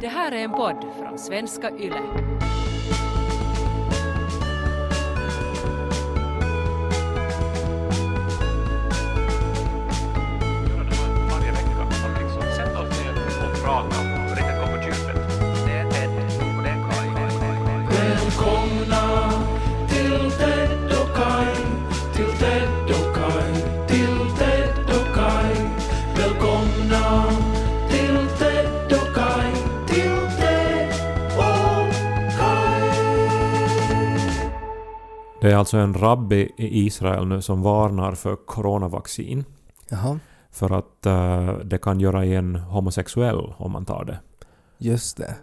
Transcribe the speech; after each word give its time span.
Det 0.00 0.08
här 0.08 0.32
är 0.32 0.44
en 0.44 0.52
podd 0.52 0.84
från 1.00 1.18
svenska 1.18 1.70
YLE. 1.70 2.00
Välkomna 17.90 19.30
det 19.88 20.30
Ted 20.38 20.87
Det 35.40 35.52
är 35.52 35.56
alltså 35.56 35.76
en 35.76 35.94
rabbi 35.94 36.52
i 36.56 36.86
Israel 36.86 37.26
nu 37.26 37.42
som 37.42 37.62
varnar 37.62 38.12
för 38.14 38.36
coronavaccin. 38.36 39.44
Jaha, 39.88 40.18
För 40.50 40.78
att 40.78 41.06
eh, 41.06 41.58
det 41.64 41.78
kan 41.78 42.00
göra 42.00 42.24
en 42.24 42.56
homosexuell 42.56 43.54
om 43.56 43.72
man 43.72 43.84
tar 43.84 44.04
det. 44.04 44.18
just 44.78 45.16
det. 45.16 45.34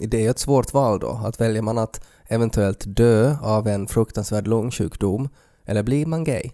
Det 0.00 0.16
är 0.16 0.22
ju 0.22 0.28
ett 0.28 0.38
svårt 0.38 0.74
val 0.74 0.98
då. 0.98 1.20
Att 1.24 1.40
väljer 1.40 1.62
man 1.62 1.78
att 1.78 2.06
eventuellt 2.28 2.84
dö 2.86 3.36
av 3.42 3.66
en 3.68 3.86
fruktansvärd 3.86 4.46
lungsjukdom 4.46 5.28
eller 5.64 5.82
blir 5.82 6.06
man 6.06 6.24
gay? 6.24 6.50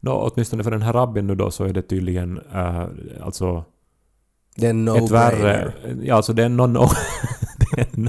Nå, 0.00 0.30
åtminstone 0.32 0.64
för 0.64 0.70
den 0.70 0.82
här 0.82 0.92
rabbin 0.92 1.26
nu 1.26 1.34
då 1.34 1.50
så 1.50 1.64
är 1.64 1.72
det 1.72 1.82
tydligen 1.82 2.40
eh, 2.52 2.84
alltså 3.22 3.64
Det 4.56 4.66
är 4.66 4.70
en 4.70 4.88
ett 4.88 5.10
värre... 5.10 5.72
Ja, 6.02 6.14
alltså 6.16 6.32
det 6.32 6.44
är 6.44 6.48
no, 6.48 6.66
no, 6.66 6.86
det 7.58 7.80
är 7.80 7.86
en, 7.92 8.08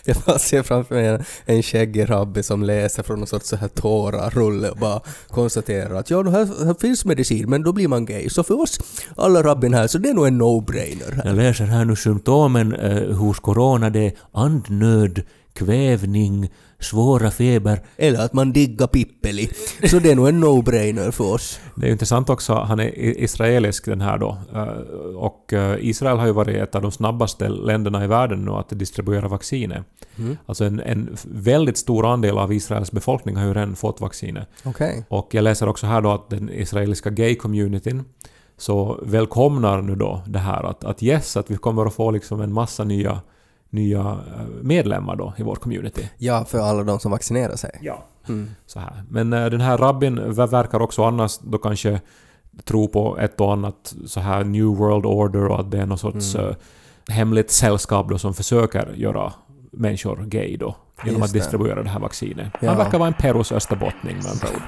Jag 0.04 0.16
bara 0.26 0.38
ser 0.38 0.62
framför 0.62 0.94
mig 0.94 1.06
en, 1.06 1.24
en 1.44 1.62
skäggig 1.62 2.10
rabbi 2.10 2.42
som 2.42 2.62
läser 2.62 3.02
från 3.02 3.18
någon 3.18 3.26
sorts 3.26 3.48
så 3.48 3.56
här 3.56 3.68
tårarulle 3.68 4.70
och 4.70 4.76
bara 4.76 5.00
konstaterar 5.28 5.94
att 5.94 6.10
ja, 6.10 6.22
här, 6.22 6.64
här 6.64 6.80
finns 6.80 7.04
medicin 7.04 7.50
men 7.50 7.62
då 7.62 7.72
blir 7.72 7.88
man 7.88 8.06
gay. 8.06 8.28
Så 8.28 8.42
för 8.42 8.60
oss 8.60 8.78
alla 9.16 9.42
rabbin 9.42 9.74
här 9.74 9.86
så 9.86 9.98
det 9.98 10.08
är 10.08 10.14
nog 10.14 10.26
en 10.26 10.42
no-brainer. 10.42 11.22
Jag 11.24 11.36
läser 11.36 11.64
här 11.64 11.84
nu 11.84 11.96
symptomen 11.96 12.74
eh, 12.74 13.16
hos 13.16 13.40
corona. 13.40 13.90
Det 13.90 14.06
är 14.06 14.12
andnöd, 14.32 15.22
kvävning, 15.52 16.50
svåra 16.78 17.30
feber. 17.30 17.82
Eller 17.96 18.24
att 18.24 18.32
man 18.32 18.52
diggar 18.52 18.86
pippeli. 18.86 19.50
Så 19.90 19.98
det 19.98 20.10
är 20.10 20.16
nog 20.16 20.28
en 20.28 20.44
no-brainer 20.44 21.10
för 21.10 21.24
oss. 21.24 21.60
Det 21.74 21.82
är 21.82 21.86
ju 21.86 21.92
intressant 21.92 22.30
också, 22.30 22.54
han 22.54 22.80
är 22.80 22.98
israelisk 22.98 23.84
den 23.84 24.00
här 24.00 24.18
då. 24.18 24.38
Eh, 24.54 25.16
Och 25.16 25.52
eh, 25.52 25.76
Israel 25.80 26.18
har 26.18 26.26
ju 26.26 26.32
varit 26.32 26.56
ett 26.56 26.74
av 26.74 26.82
de 26.82 26.92
snabbaste 26.92 27.48
länderna 27.48 28.04
i 28.04 28.06
världen 28.06 28.44
nu 28.44 28.50
att 28.50 28.68
distribuera 28.68 29.28
vaccinet. 29.28 29.84
Mm. 30.18 30.36
Alltså 30.46 30.64
en, 30.64 30.80
en 30.80 31.16
väldigt 31.24 31.78
stor 31.78 32.12
andel 32.12 32.38
av 32.38 32.52
Israels 32.52 32.92
befolkning 32.92 33.36
har 33.36 33.46
ju 33.46 33.54
redan 33.54 33.76
fått 33.76 34.00
vaccinet. 34.00 34.48
Okej. 34.64 35.04
Och 35.08 35.28
jag 35.34 35.42
läser 35.42 35.68
också 35.68 35.86
här 35.86 36.00
då 36.00 36.10
att 36.10 36.30
den 36.30 36.50
israeliska 36.50 37.10
gay-communityn 37.10 38.04
så 38.56 39.00
välkomnar 39.02 39.82
nu 39.82 39.94
då 39.94 40.22
det 40.26 40.38
här 40.38 40.62
att, 40.70 40.84
att 40.84 41.02
yes, 41.02 41.36
att 41.36 41.50
vi 41.50 41.56
kommer 41.56 41.86
att 41.86 41.94
få 41.94 42.10
liksom 42.10 42.40
en 42.40 42.52
massa 42.52 42.84
nya, 42.84 43.20
nya 43.70 44.00
eh, 44.00 44.44
medlemmar 44.62 45.16
då 45.16 45.32
i 45.36 45.42
vår 45.42 45.54
community. 45.54 46.08
Ja, 46.18 46.44
för 46.44 46.58
alla 46.58 46.82
de 46.84 46.98
som 47.00 47.10
vaccinerar 47.10 47.56
sig. 47.56 47.70
Ja. 47.82 48.04
Mm. 48.28 48.50
Så 48.66 48.78
här. 48.80 49.02
Men 49.08 49.32
eh, 49.32 49.46
den 49.46 49.60
här 49.60 49.78
rabbin 49.78 50.18
ver- 50.20 50.46
verkar 50.46 50.80
också 50.82 51.04
annars 51.04 51.38
då 51.38 51.58
kanske 51.58 52.00
tro 52.64 52.88
på 52.88 53.18
ett 53.18 53.40
och 53.40 53.52
annat 53.52 53.94
så 54.06 54.20
här 54.20 54.44
New 54.44 54.64
World 54.66 55.06
Order 55.06 55.46
och 55.48 55.60
att 55.60 55.70
det 55.70 55.78
är 55.80 55.86
någon 55.86 55.98
sorts 55.98 56.34
Mm. 56.34 56.48
eh, 56.48 56.56
hemligt 57.08 57.50
sällskap 57.50 58.08
då 58.08 58.18
som 58.18 58.34
försöker 58.34 58.92
göra 58.96 59.32
människor 59.72 60.24
gay 60.26 60.56
då 60.56 60.76
genom 61.04 61.20
Just 61.20 61.30
att 61.30 61.32
det. 61.32 61.38
distribuera 61.38 61.82
det 61.82 61.88
här 61.88 62.00
vaccinet. 62.00 62.52
Ja. 62.60 62.68
Han 62.68 62.78
verkar 62.78 62.98
vara 62.98 63.06
en 63.06 63.14
Perus 63.14 63.52
österbottning 63.52 64.16
med 64.16 64.26
andra 64.26 64.48
ord. 64.48 64.62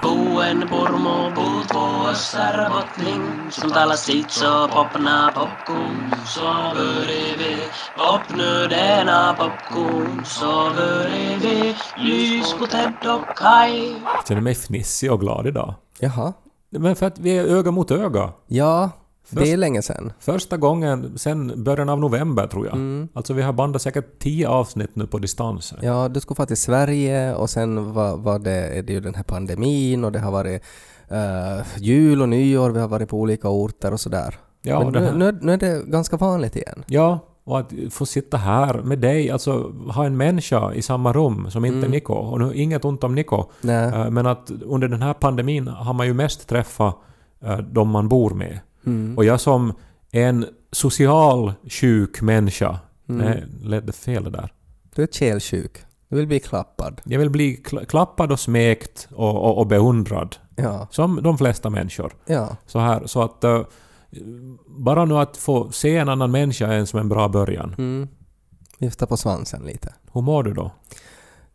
Jag 14.04 14.26
känner 14.28 14.40
mig 14.40 14.54
fnissig 14.54 15.12
och 15.12 15.20
glad 15.20 15.46
idag. 15.46 15.74
Jaha. 15.98 16.32
Men 16.70 16.96
för 16.96 17.06
att 17.06 17.18
vi 17.18 17.38
är 17.38 17.44
öga 17.44 17.70
mot 17.70 17.90
öga. 17.90 18.32
Ja, 18.46 18.90
det 19.34 19.40
Först- 19.40 19.52
är 19.52 19.56
länge 19.56 19.82
sedan. 19.82 20.12
Första 20.18 20.56
gången 20.56 21.18
sen 21.18 21.64
början 21.64 21.88
av 21.88 22.00
november 22.00 22.46
tror 22.46 22.66
jag. 22.66 22.74
Mm. 22.74 23.08
Alltså 23.14 23.32
vi 23.32 23.42
har 23.42 23.52
bandat 23.52 23.82
säkert 23.82 24.18
tio 24.18 24.48
avsnitt 24.48 24.90
nu 24.96 25.06
på 25.06 25.18
distans. 25.18 25.74
Ja, 25.82 26.08
du 26.08 26.20
skulle 26.20 26.36
få 26.36 26.46
till 26.46 26.56
Sverige 26.56 27.34
och 27.34 27.50
sen 27.50 27.92
var, 27.92 28.16
var 28.16 28.38
det, 28.38 28.78
är 28.78 28.82
det 28.82 28.92
ju 28.92 29.00
den 29.00 29.14
här 29.14 29.22
pandemin 29.22 30.04
och 30.04 30.12
det 30.12 30.18
har 30.18 30.32
varit 30.32 30.62
eh, 31.08 31.66
jul 31.76 32.22
och 32.22 32.28
nyår, 32.28 32.70
vi 32.70 32.80
har 32.80 32.88
varit 32.88 33.08
på 33.08 33.18
olika 33.20 33.48
orter 33.48 33.92
och 33.92 34.00
sådär. 34.00 34.34
Ja, 34.62 34.84
Men 34.84 34.92
det 34.92 35.00
nu, 35.00 35.18
nu, 35.18 35.26
är- 35.28 35.38
nu 35.40 35.52
är 35.52 35.56
det 35.56 35.82
ganska 35.86 36.16
vanligt 36.16 36.56
igen. 36.56 36.84
Ja, 36.86 37.18
och 37.44 37.58
att 37.58 37.72
få 37.90 38.06
sitta 38.06 38.36
här 38.36 38.74
med 38.74 38.98
dig, 38.98 39.30
alltså 39.30 39.72
ha 39.94 40.04
en 40.06 40.16
människa 40.16 40.72
i 40.74 40.82
samma 40.82 41.12
rum 41.12 41.50
som 41.50 41.64
inte 41.64 41.78
Mm. 41.78 41.90
Niko. 41.90 42.12
Och 42.14 42.38
nu, 42.40 42.54
inget 42.54 42.84
ont 42.84 43.04
om 43.04 43.14
Niko. 43.14 43.44
Nej. 43.60 43.84
eh, 43.94 44.10
Men 44.10 44.26
att 44.26 44.50
under 44.64 44.88
den 44.88 45.02
här 45.02 45.14
pandemin 45.14 45.68
har 45.68 45.94
man 45.94 46.06
ju 46.06 46.14
mest 46.14 46.48
träffat 46.48 46.96
eh, 47.44 47.58
de 47.58 47.88
man 47.88 48.08
bor 48.08 48.30
med. 48.30 48.58
Mm. 48.86 49.16
Och 49.18 49.24
jag 49.24 49.40
som 49.40 49.72
en 50.10 50.46
social 50.72 51.52
sjuk 51.70 52.22
människa, 52.22 52.78
Mm. 53.08 53.26
nej, 53.26 53.44
lät 53.62 53.86
det 53.86 53.92
fel 53.92 54.32
där. 54.32 54.52
Du 54.94 55.02
är 55.02 55.06
kälsjuk. 55.06 55.78
Du 56.08 56.16
vill 56.16 56.26
bli 56.26 56.40
klappad. 56.40 57.00
Jag 57.04 57.18
vill 57.18 57.30
bli 57.30 57.56
kla- 57.64 57.84
klappad 57.84 58.32
och 58.32 58.40
smekt 58.40 59.08
och, 59.14 59.36
och, 59.44 59.58
och 59.58 59.66
beundrad. 59.66 60.36
Ja. 60.56 60.88
Som 60.90 61.22
de 61.22 61.38
flesta 61.38 61.70
människor. 61.70 62.12
Ja. 62.26 62.56
Så 62.66 62.78
här, 62.78 63.06
så 63.06 63.22
att... 63.22 63.44
eh, 63.44 63.62
bara 64.66 65.04
nu 65.04 65.14
att 65.18 65.36
få 65.36 65.72
se 65.72 65.96
en 65.96 66.08
annan 66.08 66.30
människa 66.30 66.66
är 66.66 66.78
en 66.78 66.86
som 66.86 67.00
en 67.00 67.08
bra 67.08 67.28
början. 67.28 67.74
Mm. 67.78 68.08
Vifta 68.78 69.06
på 69.06 69.16
svansen 69.16 69.62
lite. 69.62 69.94
Hur 70.12 70.20
mår 70.20 70.42
du 70.42 70.52
då? 70.54 70.70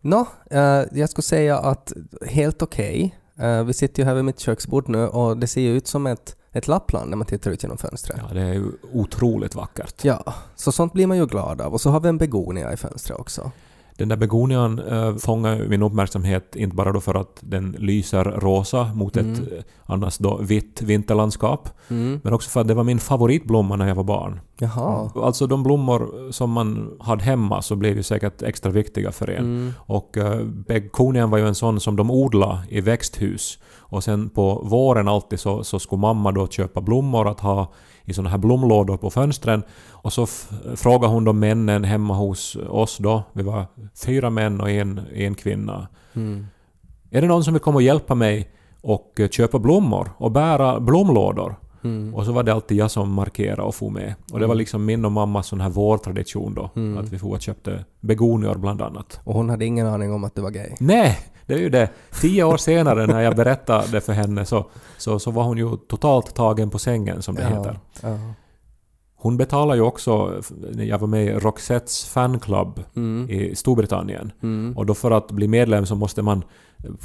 Nå, 0.02 0.26
eh, 0.52 0.82
jag 0.92 1.10
skulle 1.10 1.24
säga 1.24 1.58
att 1.58 1.94
helt 2.28 2.62
okej. 2.62 3.16
Eh, 3.40 3.64
vi 3.64 3.74
sitter 3.74 4.02
ju 4.04 4.08
här 4.08 4.16
vid 4.16 4.26
mitt 4.26 4.40
köksbord 4.40 4.90
nu 4.90 5.08
och 5.08 5.38
det 5.38 5.48
ser 5.48 5.62
ju 5.62 5.78
ut 5.78 5.88
som 5.88 6.08
ett, 6.08 6.36
ett 6.58 6.68
lappland 6.68 7.10
när 7.10 7.18
man 7.18 7.26
tittar 7.28 7.52
ut 7.52 7.64
genom 7.64 7.78
fönstret. 7.78 8.20
Ja, 8.28 8.34
det 8.34 8.42
är 8.42 8.54
ju 8.54 8.66
otroligt 8.94 9.56
vackert. 9.56 10.04
Ja, 10.06 10.24
så 10.56 10.72
sånt 10.72 10.94
blir 10.94 11.08
man 11.08 11.18
ju 11.18 11.26
glad 11.26 11.62
av. 11.62 11.74
Och 11.74 11.82
så 11.82 11.90
har 11.90 12.00
vi 12.00 12.10
en 12.10 12.18
begonia 12.18 12.74
i 12.74 12.78
fönstret 12.78 13.20
också. 13.20 13.52
Den 13.98 14.10
där 14.10 14.16
begonian 14.18 14.80
äh, 14.80 15.16
fångar 15.16 15.66
min 15.70 15.84
uppmärksamhet 15.84 16.56
inte 16.56 16.76
bara 16.76 16.92
då 16.92 17.02
för 17.02 17.16
att 17.16 17.38
den 17.42 17.76
lyser 17.80 18.24
rosa 18.24 18.84
mot 18.94 19.18
Mm. 19.18 19.34
ett 19.34 19.40
eh, 19.40 19.64
annars 19.86 20.18
då 20.18 20.38
vitt 20.38 20.82
vinterlandskap, 20.82 21.70
Mm. 21.90 22.20
men 22.24 22.34
också 22.34 22.50
för 22.50 22.62
att 22.62 22.68
det 22.68 22.74
var 22.74 22.84
min 22.84 23.00
favoritblomma 23.00 23.76
när 23.76 23.88
jag 23.88 23.96
var 23.96 24.04
barn. 24.04 24.40
Jaha. 24.60 25.12
Alltså 25.16 25.48
de 25.48 25.64
blommor 25.64 26.32
som 26.32 26.52
man 26.52 26.98
hade 27.00 27.24
hemma 27.24 27.62
så 27.62 27.76
blev 27.76 27.98
ju 27.98 28.04
säkert 28.04 28.42
extra 28.42 28.72
viktiga 28.72 29.12
för 29.12 29.30
en. 29.30 29.38
Mm. 29.46 29.74
Och 29.80 30.18
äh, 30.18 30.44
begonian 30.44 31.30
var 31.30 31.38
ju 31.38 31.48
en 31.48 31.56
sån 31.56 31.80
som 31.80 31.96
de 31.96 32.12
odlade 32.12 32.60
i 32.70 32.82
växthus. 32.82 33.60
Och 33.90 34.04
sen 34.04 34.30
på 34.30 34.62
våren 34.64 35.08
alltid 35.08 35.40
så, 35.40 35.64
så 35.64 35.80
skulle 35.80 36.00
mamma 36.00 36.32
då 36.32 36.48
köpa 36.48 36.82
blommor 36.82 37.28
att 37.28 37.40
ha 37.40 37.74
i 38.06 38.14
såna 38.14 38.30
här 38.30 38.38
blomlådor 38.38 38.98
på 38.98 39.10
fönstren. 39.10 39.64
Och 39.90 40.14
så 40.14 40.26
frågade 40.76 41.14
hon 41.14 41.24
då 41.24 41.34
männen 41.34 41.84
hemma 41.84 42.14
hos 42.14 42.56
oss 42.70 42.98
då, 42.98 43.24
vi 43.34 43.44
var 43.44 43.66
fyra 44.06 44.30
män 44.30 44.62
och 44.62 44.70
en, 44.70 45.02
en 45.14 45.36
kvinna. 45.36 45.88
Mm. 46.14 46.48
Är 47.12 47.22
det 47.22 47.28
någon 47.28 47.44
som 47.44 47.54
vill 47.54 47.62
komma 47.62 47.76
och 47.76 47.82
hjälpa 47.82 48.16
mig 48.16 48.50
och 48.82 49.20
eh, 49.20 49.30
köpa 49.30 49.60
blommor 49.60 50.12
och 50.18 50.32
bära 50.32 50.80
blomlådor? 50.80 51.56
Mm. 51.84 52.16
Och 52.16 52.26
så 52.26 52.32
var 52.32 52.44
det 52.44 52.54
alltid 52.54 52.78
jag 52.78 52.92
som 52.92 53.14
markerade 53.14 53.62
och 53.62 53.76
for 53.76 53.90
med. 53.90 54.14
Och 54.34 54.40
det 54.40 54.48
var 54.48 54.56
liksom 54.56 54.86
min 54.86 55.06
och 55.06 55.12
mammas 55.12 55.48
sån 55.48 55.62
här 55.62 55.70
vårtradition 55.70 56.54
då. 56.54 56.70
Mm. 56.76 56.98
Att 56.98 57.10
vi 57.10 57.20
for 57.20 57.32
och 57.32 57.42
köpte 57.42 57.86
begonior 58.00 58.56
bland 58.56 58.82
annat. 58.82 59.20
Och 59.24 59.34
hon 59.34 59.50
hade 59.50 59.66
ingen 59.66 59.88
aning 59.88 60.14
om 60.14 60.24
att 60.24 60.36
du 60.36 60.42
var 60.42 60.52
gay. 60.52 60.70
Nej, 60.80 61.18
det 61.48 61.54
är 61.54 61.60
ju 61.60 61.70
det. 61.70 61.90
Tio 62.22 62.44
år 62.44 62.58
senare 62.58 63.08
när 63.08 63.22
jag 63.22 63.36
berättade 63.36 63.88
det 63.92 64.02
för 64.02 64.14
henne 64.14 64.46
så, 64.46 64.66
så, 64.98 65.20
så 65.20 65.32
var 65.32 65.44
hon 65.44 65.58
ju 65.58 65.78
totalt 65.78 66.36
tagen 66.36 66.70
på 66.70 66.80
sängen 66.80 67.22
som 67.22 67.36
det 67.36 67.44
heter. 67.44 67.80
Ja. 68.02 68.18
Hon 69.20 69.38
betalar 69.38 69.76
ju 69.76 69.82
också, 69.82 70.42
när 70.72 70.84
jag 70.84 71.00
var 71.00 71.08
med 71.08 71.26
i 71.26 71.32
Roxettes 71.34 72.06
fanclub 72.06 72.84
Mm. 72.96 73.30
i 73.30 73.56
Storbritannien. 73.56 74.32
Mm. 74.44 74.78
Och 74.78 74.86
då 74.86 74.94
för 74.94 75.12
att 75.12 75.32
bli 75.32 75.48
medlem 75.48 75.86
så 75.86 75.96
måste 75.96 76.22
man 76.22 76.44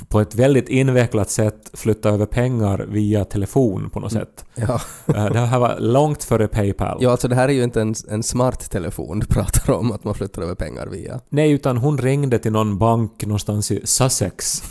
på 0.09 0.21
ett 0.21 0.35
väldigt 0.35 0.69
invecklat 0.69 1.31
sätt 1.31 1.71
flytta 1.75 2.09
över 2.11 2.27
pengar 2.27 2.87
via 2.89 3.25
telefon 3.25 3.91
på 3.91 4.01
något 4.01 4.13
sätt. 4.13 4.45
Ja. 4.55 4.81
Eh, 5.07 5.25
Det 5.33 5.39
här 5.39 5.59
var 5.59 5.77
långt 5.79 6.25
före 6.25 6.49
Paypal. 6.49 6.99
ja, 7.01 7.11
alltså 7.11 7.29
det 7.29 7.35
här 7.35 7.49
är 7.49 7.53
ju 7.53 7.63
inte 7.65 7.81
en, 7.81 7.95
en 8.11 8.23
smart 8.23 8.71
telefon 8.71 9.19
du 9.21 9.27
pratar 9.27 9.73
om, 9.73 9.93
att 9.93 10.05
man 10.05 10.15
flyttar 10.15 10.43
över 10.43 10.55
pengar 10.55 10.87
via. 10.87 11.21
Nej, 11.29 11.51
utan 11.51 11.77
hon 11.77 11.99
ringde 11.99 12.39
till 12.39 12.53
någon 12.53 12.79
bank 12.79 13.25
någonstans 13.27 13.71
i 13.71 13.81
Sussex 13.87 14.63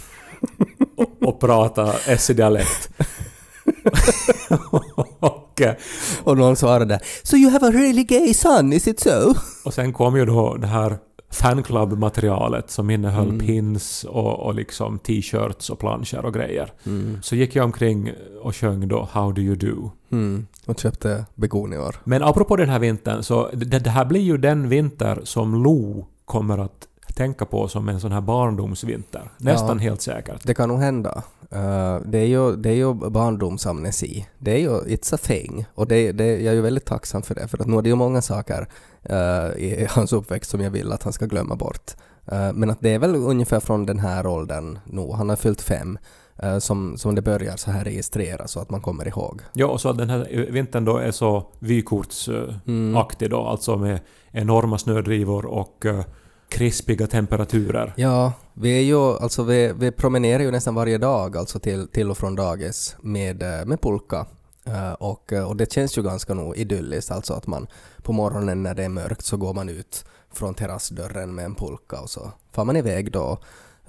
och, 0.98 1.28
och 1.28 1.40
pratade 1.40 2.18
SE-dialekt. 2.18 2.90
och 4.72 4.84
mycket. 5.62 5.78
Och 6.24 6.38
någon 6.38 6.56
svarade 6.56 7.00
“So 7.24 7.36
you 7.36 7.52
have 7.52 7.68
a 7.68 7.72
really 7.72 8.04
gay 8.04 8.34
son, 8.34 8.74
is 8.74 8.88
it 8.88 9.00
so?” 9.00 9.34
Och 9.66 9.74
sen 9.74 9.94
kom 9.94 10.16
ju 10.18 10.26
då 10.26 10.56
det 10.56 10.68
här 10.68 10.98
fanclub-materialet 11.32 12.72
som 12.72 12.90
innehöll 12.90 13.28
Mm. 13.28 13.40
pins 13.40 14.04
och, 14.04 14.40
och 14.40 14.56
liksom 14.56 15.00
t-shirts 15.00 15.70
och 15.70 15.80
planscher 15.80 16.26
och 16.26 16.34
grejer. 16.34 16.74
Mm. 16.86 17.18
Så 17.22 17.36
gick 17.36 17.56
jag 17.56 17.66
omkring 17.66 18.12
och 18.42 18.56
sjöng 18.56 18.88
då 18.88 19.08
“How 19.12 19.32
do 19.32 19.42
you 19.42 19.56
do?” 19.56 19.92
Mm. 20.12 20.48
Och 20.66 20.80
köpte 20.80 21.26
begonior. 21.36 21.96
Men 22.04 22.24
apropå 22.24 22.56
den 22.56 22.70
här 22.70 22.80
vintern, 22.80 23.24
så 23.24 23.50
det, 23.54 23.80
det 23.80 23.90
här 23.90 24.06
blir 24.06 24.22
ju 24.22 24.38
den 24.38 24.70
vinter 24.70 25.22
som 25.24 25.64
Lo 25.64 26.06
kommer 26.26 26.58
att 26.58 26.88
tänka 27.22 27.46
på 27.46 27.68
som 27.68 27.90
en 27.90 28.00
sån 28.00 28.12
här 28.12 28.22
barndomsvinter. 28.22 29.32
Nästan 29.38 29.78
Ja. 29.78 29.84
helt 29.84 30.02
säkert. 30.02 30.48
Det 30.48 30.54
kan 30.54 30.70
nog 30.70 30.80
hända. 30.80 31.24
Eh, 31.52 31.98
det, 32.06 32.18
är 32.18 32.26
ju, 32.26 32.56
det 32.56 32.70
är 32.70 32.74
ju 32.74 32.94
barndomsamnesi. 32.94 34.28
Det 34.40 34.52
är 34.52 34.58
ju, 34.58 34.70
it's 34.70 35.16
a 35.16 35.18
thing. 35.22 35.66
Och 35.76 35.88
det, 35.88 36.12
det, 36.12 36.26
jag 36.26 36.52
är 36.52 36.54
ju 36.54 36.62
väldigt 36.62 36.86
tacksam 36.86 37.22
för 37.22 37.36
det, 37.36 37.48
för 37.48 37.58
att 37.58 37.68
nu 37.68 37.78
är 37.78 37.82
det 37.82 37.90
ju 37.90 37.96
många 37.96 38.22
saker 38.22 38.68
eh, 39.04 39.50
i 39.58 39.88
hans 39.90 40.14
uppväxt 40.14 40.52
som 40.52 40.62
jag 40.62 40.72
vill 40.72 40.92
att 40.92 41.04
han 41.04 41.14
ska 41.14 41.26
glömma 41.26 41.56
bort. 41.56 41.92
Eh, 42.32 42.54
men 42.54 42.70
att 42.70 42.82
det 42.82 42.90
är 42.90 43.00
väl 43.00 43.16
ungefär 43.16 43.60
från 43.60 43.86
den 43.86 44.00
här 44.00 44.28
åldern 44.28 44.80
nu, 44.86 45.12
han 45.12 45.30
har 45.30 45.36
fyllt 45.36 45.62
fem, 45.62 45.98
som, 46.60 46.98
som 46.98 47.16
det 47.16 47.22
börjar 47.22 47.58
så 47.58 47.72
här 47.72 47.84
registreras 47.84 48.52
så 48.52 48.60
att 48.60 48.70
man 48.70 48.82
kommer 48.82 49.08
ihåg. 49.08 49.42
Ja, 49.54 49.68
och 49.68 49.82
så 49.82 49.90
att 49.90 49.98
den 49.98 50.10
här 50.10 50.48
vintern 50.52 50.86
då 50.86 50.98
är 50.98 51.12
så 51.12 51.48
vykortsaktig 51.60 53.30
då, 53.30 53.42
alltså 53.42 53.78
med 53.78 54.00
enorma 54.32 54.78
snödrivor 54.78 55.46
och 55.46 55.86
uh, 55.86 56.02
krispiga 56.52 57.08
temperaturer. 57.08 57.94
Ja, 57.96 58.34
vi 58.54 58.78
är 58.78 58.84
ju, 58.84 58.98
alltså 58.98 59.44
vi, 59.44 59.74
vi 59.76 59.92
promenerar 59.92 60.44
ju 60.44 60.52
nästan 60.52 60.76
varje 60.76 60.98
dag 60.98 61.38
alltså 61.38 61.60
till, 61.60 61.88
till 61.88 62.12
och 62.12 62.18
från 62.18 62.36
dagis 62.36 62.96
med, 63.02 63.44
eh, 63.44 63.66
med 63.66 63.82
pulka. 63.82 64.26
Eh, 64.66 64.92
och, 64.92 65.34
eh, 65.34 65.44
och 65.44 65.56
det 65.56 65.74
känns 65.74 65.98
ju 65.98 66.04
ganska 66.04 66.34
nog 66.34 66.56
idylliskt, 66.56 67.12
alltså 67.12 67.34
att 67.34 67.48
man 67.48 67.68
på 68.04 68.14
morgonen 68.14 68.64
när 68.64 68.76
det 68.76 68.84
är 68.84 68.90
mörkt 68.90 69.26
så 69.26 69.38
går 69.38 69.54
man 69.54 69.70
ut 69.70 70.06
från 70.34 70.54
terrassdörren 70.54 71.36
med 71.36 71.46
en 71.46 71.56
pulka 71.56 72.00
och 72.00 72.10
så 72.10 72.32
far 72.52 72.66
man 72.66 72.76
iväg 72.76 73.12
då 73.12 73.40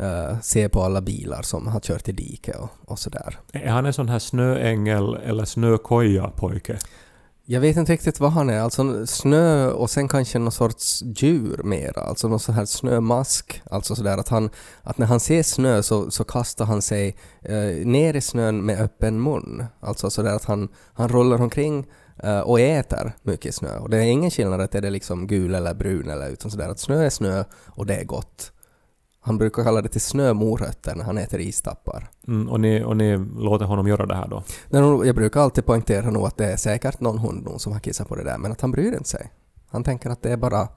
uh, 0.00 0.41
ser 0.41 0.69
på 0.69 0.82
alla 0.82 1.00
bilar 1.00 1.43
som 1.43 1.67
har 1.67 1.81
kört 1.81 2.08
i 2.08 2.12
diket 2.12 2.56
och, 2.56 2.70
och 2.85 2.99
sådär. 2.99 3.38
Är 3.53 3.70
han 3.70 3.87
en 3.87 3.93
sån 3.93 4.08
här 4.08 4.19
snöängel 4.19 5.15
eller 5.15 5.44
snökoja 5.44 6.29
pojke? 6.29 6.79
Jag 7.53 7.61
vet 7.61 7.77
inte 7.77 7.93
riktigt 7.93 8.21
vad 8.21 8.33
han 8.33 8.51
är, 8.51 8.61
alltså 8.61 9.07
snö 9.07 9.71
och 9.71 9.91
sen 9.91 10.09
kanske 10.09 10.39
någon 10.39 10.53
sorts 10.53 11.03
djur 11.03 11.61
mera, 11.65 12.01
alltså 12.03 12.29
någon 12.29 12.41
sån 12.41 12.55
här 12.55 12.65
snömask. 12.65 13.63
Alltså 13.71 13.95
sådär 13.95 14.19
att 14.19 14.29
han, 14.29 14.51
att 14.83 14.99
när 14.99 15.07
han 15.07 15.21
ser 15.21 15.43
snö 15.43 15.83
så, 15.83 16.11
så 16.11 16.25
kastar 16.25 16.65
han 16.65 16.83
sig 16.83 17.17
eh, 17.43 17.87
ner 17.87 18.17
i 18.17 18.21
snön 18.21 18.67
med 18.67 18.81
öppen 18.81 19.23
mun. 19.23 19.65
Alltså 19.81 20.11
sådär 20.11 20.35
att 20.35 20.45
han, 20.45 20.69
han 20.95 21.09
rullar 21.09 21.41
omkring 21.41 21.87
eh, 22.23 22.41
och 22.41 22.61
äter 22.61 23.13
mycket 23.23 23.55
snö. 23.55 23.79
Och 23.79 23.91
det 23.91 23.97
är 23.97 24.03
ingen 24.03 24.31
skillnad 24.31 24.61
att 24.61 24.73
det 24.73 24.79
är 24.79 24.91
liksom 24.91 25.27
gul 25.27 25.55
eller 25.55 25.75
brun 25.75 26.11
eller 26.11 26.29
utan 26.29 26.51
sådär 26.51 26.69
att 26.69 26.81
snö 26.81 27.05
är 27.05 27.11
snö 27.11 27.45
och 27.67 27.87
det 27.87 27.95
är 27.95 28.05
gott. 28.05 28.53
Han 29.25 29.39
brukar 29.39 29.65
kalla 29.65 29.83
det 29.83 29.89
till 29.89 30.01
snömorötter 30.01 30.95
när 30.95 31.05
han 31.05 31.19
äter 31.19 31.41
istappar. 31.41 32.09
Mm, 32.29 32.49
och, 32.49 32.61
ni, 32.61 32.83
och 32.85 32.97
ni 32.97 33.17
låter 33.39 33.65
honom 33.65 33.89
göra 33.89 34.07
det 34.07 34.15
här 34.15 34.29
då? 34.29 34.43
Nej, 34.71 35.07
Jag 35.07 35.15
brukar 35.17 35.41
alltid 35.41 35.67
poängtera 35.67 36.11
nog 36.11 36.27
att 36.27 36.37
det 36.37 36.53
är 36.53 36.57
säkert 36.57 37.01
någon 37.01 37.19
hund 37.19 37.49
som 37.57 37.73
har 37.73 37.81
kissat 37.81 38.09
på 38.09 38.15
det 38.17 38.25
där, 38.25 38.39
men 38.39 38.53
att 38.53 38.61
han 38.61 38.71
bryr 38.71 38.93
inte 38.93 39.09
sig. 39.09 39.31
Han 39.71 39.85
tänker 39.85 40.11
att 40.11 40.23
det 40.23 40.33
är 40.33 40.37
bara 40.37 40.69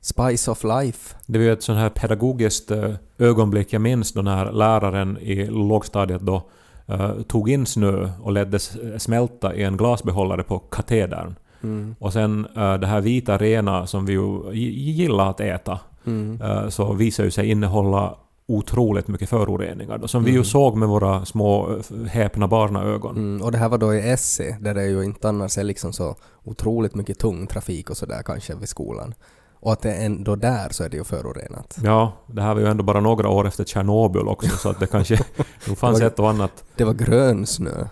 spice 0.00 0.50
of 0.50 0.64
life. 0.64 1.16
Det 1.26 1.38
var 1.38 1.44
ju 1.44 1.52
ett 1.52 1.62
sånt 1.62 1.78
här 1.78 1.90
pedagogiskt 1.90 2.70
eh, 2.70 2.94
ögonblick 3.18 3.72
jag 3.72 3.82
minns 3.82 4.12
då 4.12 4.22
när 4.22 4.52
läraren 4.52 5.18
i 5.18 5.46
lågstadiet 5.46 6.20
då 6.20 6.42
eh, 6.86 7.12
tog 7.28 7.50
in 7.50 7.66
snö 7.66 8.10
och 8.22 8.32
ledde 8.32 8.58
smälta 8.98 9.54
i 9.54 9.62
en 9.62 9.76
glasbehållare 9.76 10.42
på 10.42 10.58
katedern. 10.58 11.34
Mm. 11.62 11.94
Och 11.98 12.12
sen 12.12 12.46
eh, 12.56 12.74
det 12.74 12.86
här 12.86 13.00
vita 13.00 13.38
rena 13.38 13.86
som 13.86 14.06
vi 14.06 14.12
ju 14.12 14.42
gi- 14.52 14.92
gillar 14.92 15.30
att 15.30 15.40
äta 15.40 15.78
Mm. 16.06 16.40
eh, 16.42 16.68
så 16.68 16.92
visar 16.92 17.24
ju 17.24 17.30
sig 17.30 17.50
innehålla 17.50 18.16
otroligt 18.46 19.08
mycket 19.08 19.28
föroreningar 19.28 19.98
då, 19.98 20.08
som 20.08 20.24
vi 20.24 20.30
ju 20.30 20.36
Mm. 20.36 20.44
såg 20.44 20.76
med 20.76 20.88
våra 20.88 21.24
små 21.24 21.70
eh, 21.76 22.04
häpna 22.06 22.48
barnaögon. 22.48 23.16
Mm. 23.16 23.42
Och 23.42 23.52
det 23.52 23.58
här 23.58 23.68
var 23.68 23.78
då 23.78 23.94
i 23.94 24.16
SC, 24.16 24.40
där 24.60 24.74
det 24.74 24.86
ju 24.86 25.02
inte 25.04 25.28
annars 25.28 25.58
är 25.58 25.64
liksom 25.64 25.92
så 25.92 26.16
otroligt 26.44 26.94
mycket 26.94 27.18
tung 27.18 27.46
trafik 27.46 27.90
och 27.90 27.96
sådär 27.96 28.22
kanske 28.24 28.54
vid 28.54 28.68
skolan. 28.68 29.14
Och 29.60 29.72
att 29.72 29.82
det 29.82 29.92
ändå 29.94 30.36
där 30.36 30.68
så 30.70 30.84
är 30.84 30.88
det 30.88 30.96
ju 30.96 31.04
förorenat. 31.04 31.78
Ja, 31.82 32.12
det 32.26 32.42
här 32.42 32.54
var 32.54 32.60
ju 32.60 32.66
ändå 32.66 32.84
bara 32.84 33.00
några 33.00 33.28
år 33.28 33.46
efter 33.46 33.64
Tjernobyl 33.64 34.28
också 34.28 34.56
så 34.56 34.68
att 34.70 34.80
det 34.80 34.86
kanske 34.86 35.14
nog 35.68 35.78
fanns 35.78 35.98
Det 35.98 36.04
var- 36.04 36.10
ett 36.10 36.18
och 36.18 36.30
annat. 36.30 36.64
Det 36.76 36.84
var 36.84 36.94
grön 36.94 37.46
snö. 37.46 37.86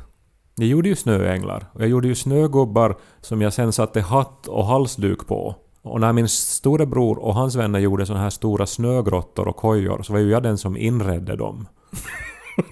Jag 0.56 0.68
gjorde 0.68 0.88
ju 0.88 0.96
snöänglar 0.96 1.66
och 1.72 1.80
jag 1.80 1.88
gjorde 1.88 2.08
ju 2.08 2.14
snögubbar 2.14 2.96
som 3.20 3.42
jag 3.42 3.52
sen 3.52 3.72
satte 3.72 4.00
hatt 4.00 4.46
och 4.46 4.66
halsduk 4.66 5.26
på. 5.26 5.54
Och 5.82 6.00
när 6.00 6.12
min 6.12 6.28
storebror 6.28 7.18
och 7.18 7.34
hans 7.34 7.54
vänner 7.54 7.78
gjorde 7.78 8.06
såna 8.06 8.20
här 8.20 8.30
stora 8.30 8.66
snögrottor 8.66 9.48
och 9.48 9.56
kojor 9.56 10.02
så 10.02 10.12
var 10.12 10.20
ju 10.20 10.30
jag 10.30 10.42
den 10.42 10.58
som 10.58 10.76
inredde 10.76 11.36
dem. 11.36 11.68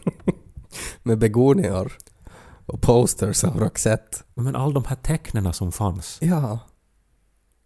Med 1.03 1.19
begonior. 1.19 1.93
Och 2.67 2.83
posters 2.83 3.45
av 3.45 3.61
Roxette. 3.61 4.19
Men 4.35 4.57
all 4.57 4.75
de 4.75 4.85
här 4.85 4.97
tecknena 4.97 5.53
som 5.53 5.73
fanns. 5.73 6.19
Ja. 6.21 6.59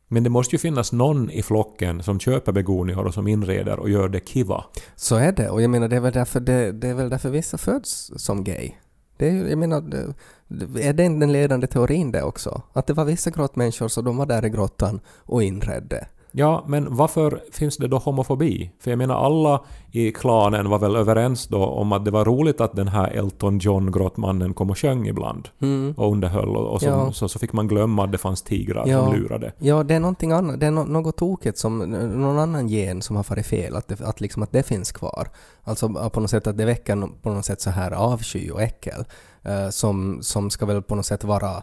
Men 0.08 0.22
det 0.22 0.30
måste 0.30 0.54
ju 0.54 0.58
finnas 0.58 0.92
någon 0.92 1.30
i 1.30 1.42
flocken 1.42 2.02
som 2.02 2.20
köper 2.20 2.52
begonior 2.52 3.06
och 3.06 3.14
som 3.14 3.28
inreder 3.28 3.78
och 3.78 3.90
gör 3.90 4.08
det 4.08 4.20
kiva. 4.20 4.64
Så 4.96 5.16
är 5.16 5.32
det. 5.32 5.48
Och 5.50 5.62
jag 5.62 5.70
menar 5.70 5.88
det 5.88 5.96
är 5.96 6.00
väl 6.00 6.12
därför, 6.12 6.40
det, 6.40 6.72
det 6.72 6.88
är 6.88 6.94
väl 6.94 7.10
därför 7.10 7.30
vissa 7.30 7.58
föds 7.58 8.10
som 8.16 8.44
gay. 8.44 8.70
Det 9.16 9.28
är 9.28 9.48
jag 9.48 9.58
menar, 9.58 9.80
det, 9.80 10.86
är 10.88 10.92
det 10.92 11.02
den 11.02 11.32
ledande 11.32 11.66
teorin 11.66 12.12
det 12.12 12.22
också? 12.22 12.62
Att 12.72 12.86
det 12.86 12.92
var 12.92 13.04
vissa 13.04 13.30
grottmänniskor 13.30 13.88
så 13.88 14.02
de 14.02 14.16
var 14.16 14.26
där 14.26 14.44
i 14.44 14.50
grottan 14.50 15.00
och 15.22 15.42
inredde. 15.42 16.06
Ja, 16.36 16.64
men 16.66 16.96
varför 16.96 17.40
finns 17.52 17.76
det 17.76 17.88
då 17.88 17.98
homofobi? 17.98 18.70
För 18.80 18.90
jag 18.90 18.98
menar 18.98 19.14
alla 19.14 19.60
i 19.92 20.12
klanen 20.12 20.68
var 20.70 20.78
väl 20.78 20.96
överens 20.96 21.46
då 21.46 21.64
om 21.64 21.92
att 21.92 22.04
det 22.04 22.10
var 22.10 22.24
roligt 22.24 22.60
att 22.60 22.76
den 22.76 22.88
här 22.88 23.10
Elton 23.10 23.58
John 23.58 23.92
grottmannen 23.92 24.54
kom 24.54 24.70
och 24.70 24.78
sjöng 24.78 25.06
ibland 25.06 25.48
Mm. 25.62 25.94
och 25.96 26.12
underhöll 26.12 26.56
och, 26.56 26.66
och 26.72 26.80
som, 26.80 26.88
Ja. 26.90 27.12
så, 27.12 27.28
så 27.28 27.38
fick 27.38 27.52
man 27.52 27.68
glömma 27.68 28.04
att 28.04 28.12
det 28.12 28.18
fanns 28.18 28.42
tigrar 28.42 28.84
Ja. 28.86 29.04
som 29.04 29.14
lurade. 29.14 29.52
Ja, 29.58 29.82
det 29.82 29.94
är 29.94 30.00
någonting 30.00 30.32
annat. 30.32 30.60
Det 30.60 30.66
är 30.66 30.70
no- 30.70 30.88
något 30.88 31.16
tokigt 31.16 31.58
som 31.58 31.78
någon 32.14 32.38
annan 32.38 32.68
gen 32.68 33.02
som 33.02 33.16
har 33.16 33.22
farit 33.22 33.46
fel. 33.46 33.76
Att 33.76 33.88
det, 33.88 34.00
att 34.00 34.20
liksom 34.20 34.42
att 34.42 34.52
det 34.52 34.62
finns 34.62 34.92
kvar. 34.92 35.28
Alltså 35.64 36.10
på 36.12 36.20
något 36.20 36.30
sätt 36.30 36.46
att 36.46 36.58
det 36.58 36.64
väcker 36.64 37.08
på 37.22 37.30
något 37.30 37.44
sätt 37.44 37.60
så 37.60 37.70
här 37.70 37.90
avsky 37.90 38.50
och 38.50 38.62
äckel. 38.62 39.04
eh, 39.42 39.68
som, 39.70 40.18
som 40.22 40.50
ska 40.50 40.66
väl 40.66 40.82
på 40.82 40.94
något 40.94 41.06
sätt 41.06 41.24
vara 41.24 41.62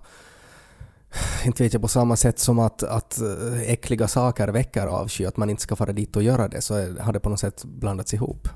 inte 1.46 1.64
vet 1.64 1.74
jag, 1.74 1.82
på 1.82 1.88
samma 1.88 2.16
sätt 2.16 2.40
som 2.40 2.60
att, 2.60 2.84
att 2.84 3.22
eh, 3.22 3.62
äckliga 3.62 4.08
saker 4.08 4.48
väcker 4.48 4.88
avsky, 4.88 5.26
att 5.26 5.38
man 5.38 5.50
inte 5.50 5.62
ska 5.62 5.76
fara 5.76 5.94
dit 5.94 6.16
och 6.16 6.24
göra 6.24 6.48
det, 6.48 6.62
så 6.62 6.76
är, 6.76 7.00
har 7.00 7.14
det 7.14 7.20
på 7.20 7.30
något 7.30 7.40
sätt 7.40 7.64
blandats 7.66 8.14
ihop. 8.14 8.48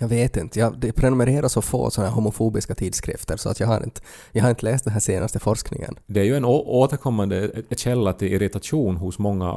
Jag 0.00 0.08
vet 0.08 0.36
inte. 0.36 0.60
Jag 0.60 0.94
prenumererar 0.96 1.48
så 1.48 1.62
få 1.62 1.90
sådana 1.90 2.08
här 2.08 2.14
homofobiska 2.14 2.74
tidskrifter 2.74 3.36
så 3.36 3.48
att 3.48 3.60
jag 3.60 3.66
har 3.66 3.84
inte, 3.84 4.00
jag 4.32 4.42
har 4.42 4.50
inte 4.50 4.64
läst 4.64 4.84
den 4.84 4.92
här 4.92 5.00
senaste 5.00 5.38
forskningen. 5.38 5.98
Det 6.06 6.20
är 6.20 6.24
ju 6.24 6.36
en 6.36 6.44
återkommande 6.44 7.50
källa 7.76 8.12
till 8.12 8.32
irritation 8.32 8.96
hos 8.96 9.18
många 9.18 9.52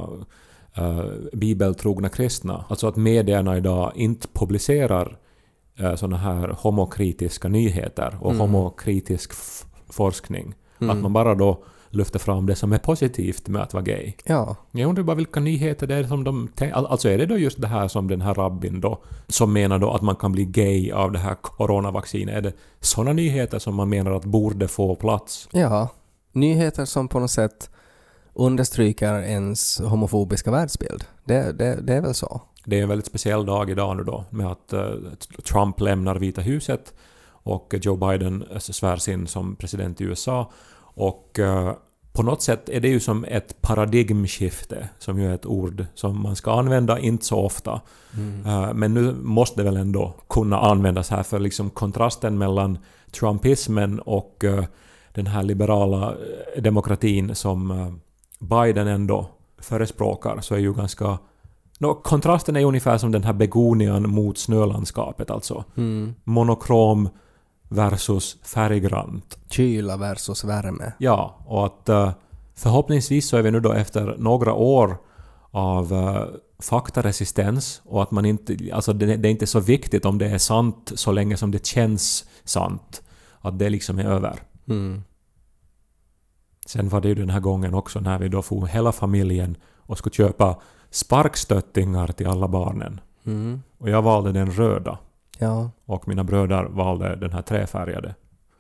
uh, 0.80 1.06
bibeltrogna 1.34 2.10
kristna. 2.10 2.66
Alltså 2.70 2.88
att 2.88 2.96
medierna 2.96 3.58
idag 3.58 3.92
inte 3.96 4.28
publicerar 4.34 5.18
uh, 5.82 5.96
sådana 5.96 6.18
här 6.18 6.48
homokritiska 6.60 7.48
nyheter 7.48 8.18
och 8.22 8.32
Mm. 8.32 8.42
homokritisk 8.42 9.32
forskning. 9.90 10.56
Mm. 10.82 10.98
Att 10.98 11.02
man 11.02 11.14
bara 11.14 11.36
då 11.36 11.64
lyfter 11.96 12.20
fram 12.20 12.46
det 12.46 12.56
som 12.56 12.74
är 12.74 12.78
positivt 12.78 13.48
med 13.48 13.62
att 13.62 13.74
vara 13.74 13.84
gay. 13.84 14.14
Ja, 14.24 14.56
Jag 14.72 14.90
undrar 14.90 15.04
bara 15.04 15.16
vilka 15.16 15.40
nyheter 15.40 15.88
det 15.88 15.96
är 15.96 16.04
som 16.04 16.24
de... 16.24 16.48
tän- 16.56 16.74
Al- 16.74 16.86
Alltså 16.86 17.10
är 17.10 17.18
det 17.18 17.26
då 17.26 17.38
just 17.38 17.62
det 17.62 17.68
här 17.68 17.88
som 17.88 18.08
den 18.08 18.22
här 18.22 18.34
rabbin 18.34 18.82
då, 18.82 19.02
som 19.28 19.54
menar 19.54 19.80
då 19.80 19.92
att 19.92 20.02
man 20.02 20.16
kan 20.16 20.32
bli 20.32 20.46
gay 20.46 20.92
av 20.92 21.12
det 21.12 21.20
här 21.20 21.36
coronavaccinet? 21.42 22.36
Är 22.36 22.42
det 22.42 22.54
sådana 22.80 23.14
nyheter 23.14 23.60
som 23.60 23.76
man 23.76 23.90
menar 23.90 24.12
att 24.12 24.26
borde 24.26 24.68
få 24.68 24.96
plats? 24.96 25.50
Ja, 25.52 25.90
nyheter 26.32 26.86
som 26.86 27.08
på 27.08 27.20
något 27.20 27.32
sätt 27.32 27.70
understryker 28.34 29.14
ens 29.22 29.80
homofobiska 29.80 30.52
världsbild. 30.52 31.04
Det, 31.26 31.52
det, 31.52 31.80
det 31.82 31.94
är 31.94 32.02
väl 32.02 32.14
så. 32.14 32.42
Det 32.66 32.80
är 32.80 32.84
en 32.84 32.90
väldigt 32.90 33.06
speciell 33.08 33.46
dag 33.46 33.70
idag 33.70 33.98
nu 33.98 34.04
då 34.04 34.26
med 34.30 34.48
att 34.48 34.74
eh, 34.74 34.90
Trump 35.52 35.80
lämnar 35.80 36.16
Vita 36.16 36.42
huset 36.42 36.94
och 37.46 37.74
Joe 37.82 37.96
Biden 37.96 38.44
svärs 38.60 39.08
in 39.08 39.28
som 39.28 39.56
president 39.56 40.02
i 40.02 40.04
USA. 40.04 40.52
Och 40.94 41.40
eh, 41.40 41.74
på 42.14 42.24
något 42.24 42.42
sätt 42.42 42.70
är 42.70 42.80
det 42.80 42.88
ju 42.88 43.00
som 43.00 43.26
ett 43.26 43.62
paradigmskifte, 43.62 44.90
som 45.00 45.20
ju 45.20 45.30
är 45.30 45.36
ett 45.36 45.46
ord 45.46 45.86
som 45.94 46.22
man 46.22 46.36
ska 46.36 46.52
använda 46.52 47.00
inte 47.00 47.26
så 47.26 47.40
ofta. 47.40 47.82
Eh, 48.46 48.74
Men 48.74 48.94
nu 48.94 49.16
måste 49.22 49.60
det 49.60 49.64
väl 49.64 49.78
ändå 49.78 50.14
kunna 50.30 50.60
användas 50.60 51.10
här 51.10 51.24
för 51.24 51.40
liksom 51.40 51.70
kontrasten 51.70 52.38
mellan 52.38 52.78
trumpismen 53.12 54.00
och 54.00 54.44
eh, 54.44 54.64
den 55.14 55.28
här 55.28 55.44
liberala 55.44 56.16
eh, 56.56 56.62
demokratin 56.62 57.36
som 57.36 57.72
eh, 57.72 57.94
Biden 58.40 58.88
ändå 58.88 59.30
förespråkar 59.58 60.42
så 60.42 60.56
är 60.56 60.60
ju 60.60 60.74
ganska... 60.74 61.18
Nå, 61.80 61.94
kontrasten 61.94 62.56
är 62.56 62.60
ju 62.60 62.66
ungefär 62.66 62.98
som 62.98 63.12
den 63.12 63.24
här 63.24 63.34
begonian 63.34 64.10
mot 64.10 64.38
snölandskapet 64.38 65.32
alltså. 65.32 65.64
Mm. 65.78 66.14
Monokrom 66.24 67.10
versus 67.74 68.38
färggrant. 68.44 69.38
Kyla 69.50 69.98
versus 69.98 70.44
värme. 70.44 70.94
Ja, 70.98 71.38
och 71.46 71.66
att 71.66 71.90
eh, 71.90 72.12
förhoppningsvis 72.56 73.28
så 73.28 73.38
är 73.38 73.42
vi 73.42 73.52
nu 73.52 73.60
då 73.60 73.72
efter 73.72 74.16
några 74.18 74.54
år 74.54 74.98
av 75.52 75.94
eh, 75.94 76.26
faktaresistens 76.60 77.82
och 77.86 78.04
att 78.04 78.12
man 78.12 78.26
inte... 78.26 78.58
Alltså 78.74 78.94
det, 78.94 79.18
det 79.18 79.28
är 79.28 79.32
inte 79.32 79.48
så 79.48 79.60
viktigt 79.60 80.06
om 80.06 80.18
det 80.18 80.28
är 80.28 80.38
sant 80.38 80.92
så 80.96 81.12
länge 81.12 81.38
som 81.38 81.52
det 81.52 81.66
känns 81.66 82.26
sant. 82.44 83.02
Att 83.42 83.60
det 83.60 83.70
liksom 83.70 84.00
är 84.00 84.06
över. 84.06 84.40
Mm. 84.68 85.04
Sen 86.66 86.90
var 86.90 87.02
det 87.02 87.08
ju 87.08 87.16
den 87.16 87.30
här 87.30 87.40
gången 87.40 87.74
också 87.74 88.00
när 88.00 88.20
vi 88.20 88.30
då 88.30 88.42
for 88.42 88.66
hela 88.66 88.92
familjen 88.92 89.58
och 89.78 89.98
skulle 89.98 90.14
köpa 90.14 90.60
sparkstöttingar 90.90 92.08
till 92.08 92.28
alla 92.28 92.48
barnen. 92.48 93.02
Mm. 93.26 93.62
Och 93.78 93.90
jag 93.90 94.02
valde 94.02 94.32
den 94.32 94.52
röda 94.52 94.98
Ja. 95.40 95.72
och 95.86 96.08
mina 96.08 96.24
bröder 96.24 96.64
valde 96.64 97.16
den 97.16 97.32
här 97.32 97.42
träfärgade. 97.42 98.16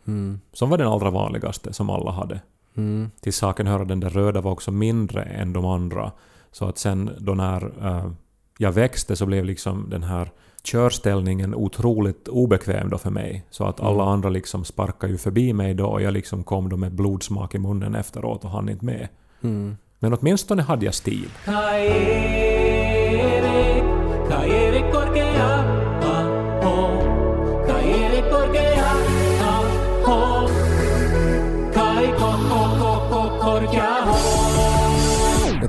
Mm. 0.07 0.41
Som 0.53 0.69
var 0.69 0.77
den 0.77 0.87
allra 0.87 1.09
vanligaste 1.09 1.73
som 1.73 1.89
alla 1.89 2.11
hade. 2.11 2.41
Mm. 2.75 3.11
Till 3.21 3.33
saken 3.33 3.67
hör 3.67 3.79
att 3.79 3.87
den 3.87 3.99
där 3.99 4.09
röda 4.09 4.41
var 4.41 4.51
också 4.51 4.71
mindre 4.71 5.23
än 5.23 5.53
de 5.53 5.65
andra. 5.65 6.11
Så 6.51 6.65
att 6.65 6.77
sen 6.77 7.09
då 7.19 7.33
när 7.33 7.87
eh, 7.87 8.11
jag 8.57 8.71
växte 8.71 9.15
så 9.15 9.25
blev 9.25 9.45
liksom 9.45 9.89
den 9.89 10.03
här 10.03 10.31
körställningen 10.63 11.55
otroligt 11.55 12.27
obekväm 12.27 12.89
då 12.89 12.97
för 12.97 13.09
mig. 13.09 13.45
Så 13.49 13.65
att 13.65 13.79
alla 13.79 14.03
andra 14.03 14.29
liksom 14.29 14.63
sparkade 14.63 15.11
ju 15.13 15.17
förbi 15.17 15.53
mig 15.53 15.73
då 15.73 15.85
och 15.85 16.01
jag 16.01 16.13
liksom 16.13 16.43
kom 16.43 16.69
då 16.69 16.77
med 16.77 16.91
blodsmak 16.91 17.55
i 17.55 17.59
munnen 17.59 17.95
efteråt 17.95 18.43
och 18.43 18.49
hann 18.51 18.69
inte 18.69 18.85
med. 18.85 19.07
Mm. 19.41 19.77
Men 19.99 20.13
åtminstone 20.13 20.61
hade 20.61 20.85
jag 20.85 20.93
stil. 20.93 21.29
Kai 21.45 21.89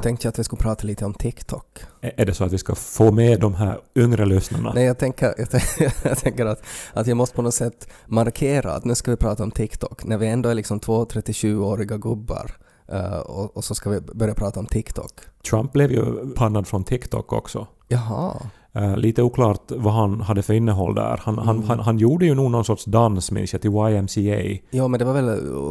Jag 0.05 0.09
tänkte 0.09 0.29
att 0.29 0.39
vi 0.39 0.45
skulle 0.45 0.63
prata 0.63 0.87
lite 0.87 1.05
om 1.05 1.15
TikTok. 1.15 1.67
Är 2.01 2.27
det 2.27 2.35
så 2.35 2.45
att 2.45 2.53
vi 2.53 2.59
ska 2.59 2.75
få 2.75 3.13
med 3.13 3.41
de 3.41 3.55
här 3.55 3.81
yngre 3.97 4.27
lyssnarna? 4.27 4.73
Nej, 4.75 4.85
jag 4.85 4.99
tänker, 4.99 5.35
jag 5.39 5.51
tänker, 5.51 5.93
jag 6.09 6.19
tänker 6.19 6.47
att, 6.47 6.63
att 6.93 7.07
jag 7.07 7.17
måste 7.17 7.37
på 7.37 7.43
något 7.43 7.55
sätt 7.55 7.89
markera 8.07 8.73
att 8.73 8.85
nu 8.85 8.95
ska 8.95 9.11
vi 9.11 9.17
prata 9.17 9.43
om 9.43 9.51
TikTok. 9.51 10.05
När 10.05 10.19
vi 10.19 10.27
ändå 10.27 10.49
är 10.49 10.55
liksom 10.55 10.81
två 10.81 11.05
37-åriga 11.05 11.97
gubbar 11.97 12.51
eh, 12.89 13.19
och, 13.19 13.57
och 13.57 13.65
så 13.65 13.75
ska 13.75 13.91
vi 13.91 14.01
börja 14.01 14.35
prata 14.35 14.61
om 14.61 14.67
TikTok. 14.67 15.13
Trump 15.51 15.73
blev 15.73 15.93
ju 15.93 16.35
pannad 16.37 16.67
från 16.67 16.85
TikTok 16.85 17.33
också. 17.33 17.67
Jaha. 17.89 18.33
Eh, 18.73 18.97
lite 18.97 19.23
oklart 19.23 19.71
vad 19.71 19.95
han 19.95 20.21
hade 20.21 20.43
för 20.43 20.55
innehåll 20.55 20.95
där. 20.95 21.21
Han, 21.23 21.39
han, 21.39 21.63
han, 21.63 21.79
han 21.79 21.99
gjorde 21.99 22.27
ju 22.27 22.35
nog 22.35 22.51
någon 22.51 22.65
sorts 22.65 22.85
dans 22.85 23.31
minns 23.31 23.53
jag 23.53 23.63
till 23.63 23.71
YMCA. 23.71 24.63
Ja, 24.71 24.89
men 24.89 24.99
det 24.99 25.05
var 25.05 25.15
väl 25.15 25.29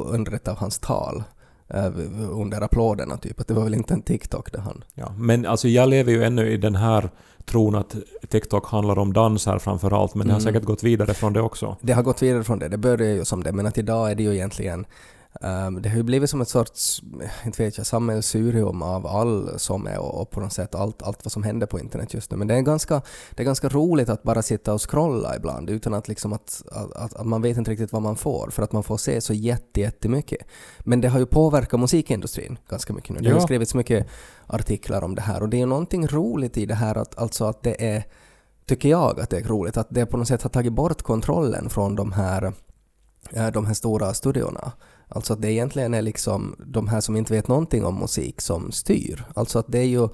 under 0.07 0.31
ett 0.31 0.47
av 0.47 0.57
hans 0.57 0.79
tal 0.79 1.23
under 2.31 2.61
applåderna 2.61 3.17
typ, 3.17 3.39
att 3.39 3.47
det 3.47 3.53
var 3.53 3.63
väl 3.63 3.73
inte 3.73 3.93
en 3.93 4.01
TikTok 4.01 4.51
där 4.51 4.59
han... 4.59 4.83
Ja, 4.93 5.13
men 5.17 5.45
alltså 5.45 5.67
jag 5.67 5.89
lever 5.89 6.11
ju 6.11 6.23
ännu 6.23 6.49
i 6.51 6.57
den 6.57 6.75
här 6.75 7.09
tron 7.45 7.75
att 7.75 7.95
TikTok 8.29 8.67
handlar 8.67 8.99
om 8.99 9.13
dans 9.13 9.45
här 9.45 9.59
framför 9.59 10.01
allt, 10.01 10.15
men 10.15 10.27
det 10.27 10.33
har 10.33 10.39
Mm. 10.39 10.53
säkert 10.53 10.67
gått 10.67 10.83
vidare 10.83 11.13
från 11.13 11.33
det 11.33 11.41
också. 11.41 11.77
Det 11.81 11.93
har 11.93 12.03
gått 12.03 12.21
vidare 12.21 12.43
från 12.43 12.59
det, 12.59 12.67
det 12.67 12.77
började 12.77 13.05
ju 13.13 13.25
som 13.25 13.43
det, 13.43 13.51
men 13.51 13.65
att 13.65 13.77
idag 13.77 14.11
är 14.11 14.15
det 14.15 14.23
ju 14.23 14.33
egentligen 14.33 14.85
ehm, 15.43 15.81
det 15.81 15.89
har 15.89 15.97
ju 15.97 16.03
blivit 16.03 16.29
som 16.29 16.41
ett 16.41 16.49
sorts, 16.49 17.01
inte 17.45 17.63
vet 17.63 17.77
jag, 17.77 17.87
sammelsurium 17.87 18.81
av 18.81 19.07
all 19.07 19.59
som 19.59 19.87
är 19.87 19.99
och, 19.99 20.21
och 20.21 20.31
på 20.31 20.39
något 20.39 20.53
sätt 20.53 20.75
allt, 20.75 21.01
allt 21.01 21.25
vad 21.25 21.31
som 21.31 21.43
händer 21.43 21.67
på 21.67 21.79
internet 21.79 22.13
just 22.13 22.31
nu. 22.31 22.37
Men 22.37 22.47
det 22.47 22.55
är, 22.55 22.61
ganska, 22.61 23.01
det 23.31 23.43
är 23.43 23.45
ganska 23.45 23.69
roligt 23.69 24.09
att 24.09 24.23
bara 24.23 24.41
sitta 24.41 24.73
och 24.73 24.91
scrolla 24.91 25.35
ibland 25.35 25.69
utan 25.69 25.93
att, 25.93 26.07
liksom 26.07 26.33
att, 26.33 26.63
att, 26.71 27.13
att, 27.15 27.25
man 27.25 27.41
vet 27.41 27.57
inte 27.57 27.71
riktigt 27.71 27.93
vad 27.93 28.01
man 28.01 28.15
får 28.15 28.49
för 28.51 28.63
att 28.63 28.71
man 28.71 28.83
får 28.83 28.97
se 28.97 29.21
så 29.21 29.33
jätte, 29.33 29.81
jättemycket. 29.81 30.47
Men 30.79 31.01
det 31.01 31.07
har 31.07 31.19
ju 31.19 31.25
påverkat 31.25 31.79
musikindustrin 31.79 32.57
ganska 32.69 32.93
mycket 32.93 33.09
nu. 33.09 33.21
Det 33.21 33.29
har 33.29 33.39
Ja. 33.39 33.41
skrivits 33.41 33.75
mycket 33.75 34.07
artiklar 34.47 35.01
om 35.03 35.15
det 35.15 35.21
här 35.21 35.41
och 35.41 35.49
det 35.49 35.57
är 35.57 35.59
ju 35.59 35.65
någonting 35.65 36.07
roligt 36.07 36.57
i 36.57 36.65
det 36.65 36.75
här 36.75 36.97
att, 36.97 37.17
alltså 37.17 37.45
att 37.45 37.63
det 37.63 37.85
är 37.87 38.03
tycker 38.65 38.89
jag 38.89 39.19
att 39.19 39.29
det 39.29 39.37
är 39.37 39.43
roligt, 39.43 39.77
att 39.77 39.87
det 39.89 40.05
på 40.05 40.17
något 40.17 40.27
sätt 40.27 40.43
har 40.43 40.49
tagit 40.49 40.73
bort 40.73 41.01
kontrollen 41.01 41.69
från 41.69 41.95
de 41.95 42.11
här, 42.11 42.53
eh, 43.31 43.47
de 43.47 43.65
här 43.65 43.73
stora 43.73 44.13
studiorna. 44.13 44.71
Alltså 45.15 45.33
att 45.33 45.41
det 45.41 45.51
egentligen 45.51 45.93
är 45.93 46.01
liksom 46.01 46.55
de 46.65 46.87
här 46.87 47.01
som 47.01 47.15
inte 47.15 47.33
vet 47.33 47.47
någonting 47.47 47.85
om 47.85 47.99
musik 47.99 48.41
som 48.41 48.71
styr. 48.71 49.25
Alltså 49.35 49.59
att 49.59 49.65
det 49.67 49.79
är 49.79 49.87
ju... 49.87 50.09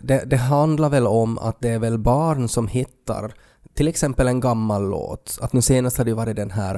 Det, 0.00 0.24
det 0.24 0.36
handlar 0.36 0.88
väl 0.88 1.06
om 1.06 1.38
att 1.38 1.60
det 1.60 1.68
är 1.68 1.78
väl 1.78 1.98
barn 1.98 2.48
som 2.48 2.68
hittar 2.68 3.34
till 3.74 3.88
exempel 3.88 4.28
en 4.28 4.40
gammal 4.40 4.88
låt. 4.88 5.38
Att 5.40 5.52
nu 5.52 5.62
senast 5.62 5.98
hade 5.98 6.10
det 6.10 6.14
varit 6.14 6.36
den 6.36 6.50
här, 6.50 6.74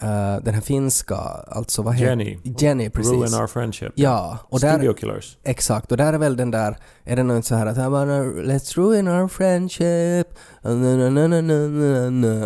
eh, 0.00 0.36
den 0.42 0.54
här 0.54 0.60
finska, 0.60 1.16
alltså 1.16 1.82
vad 1.82 1.94
heter 1.94 2.08
Jenny. 2.08 2.38
Jenny, 2.58 2.90
precis. 2.90 3.12
Ruin 3.12 3.34
Our 3.34 3.46
Friendship. 3.46 3.92
Ja, 3.94 4.38
och 4.42 4.60
där, 4.60 4.72
Studio 4.72 4.92
Killers. 4.92 5.38
Exakt, 5.42 5.90
och 5.90 5.96
där 5.96 6.12
är 6.12 6.18
väl 6.18 6.36
den 6.36 6.50
där, 6.50 6.76
är 7.04 7.16
det 7.16 7.22
något 7.22 7.44
så 7.44 7.54
här 7.54 7.66
att 7.66 7.76
let's 7.76 8.76
ruin 8.76 9.08
our 9.08 9.28
friendship, 9.28 10.28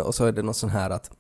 och 0.07 0.15
så 0.15 0.25
är 0.25 0.33
det 0.33 0.43
något 0.43 0.57
sån 0.57 0.71
här 0.71 0.91
att 0.91 1.11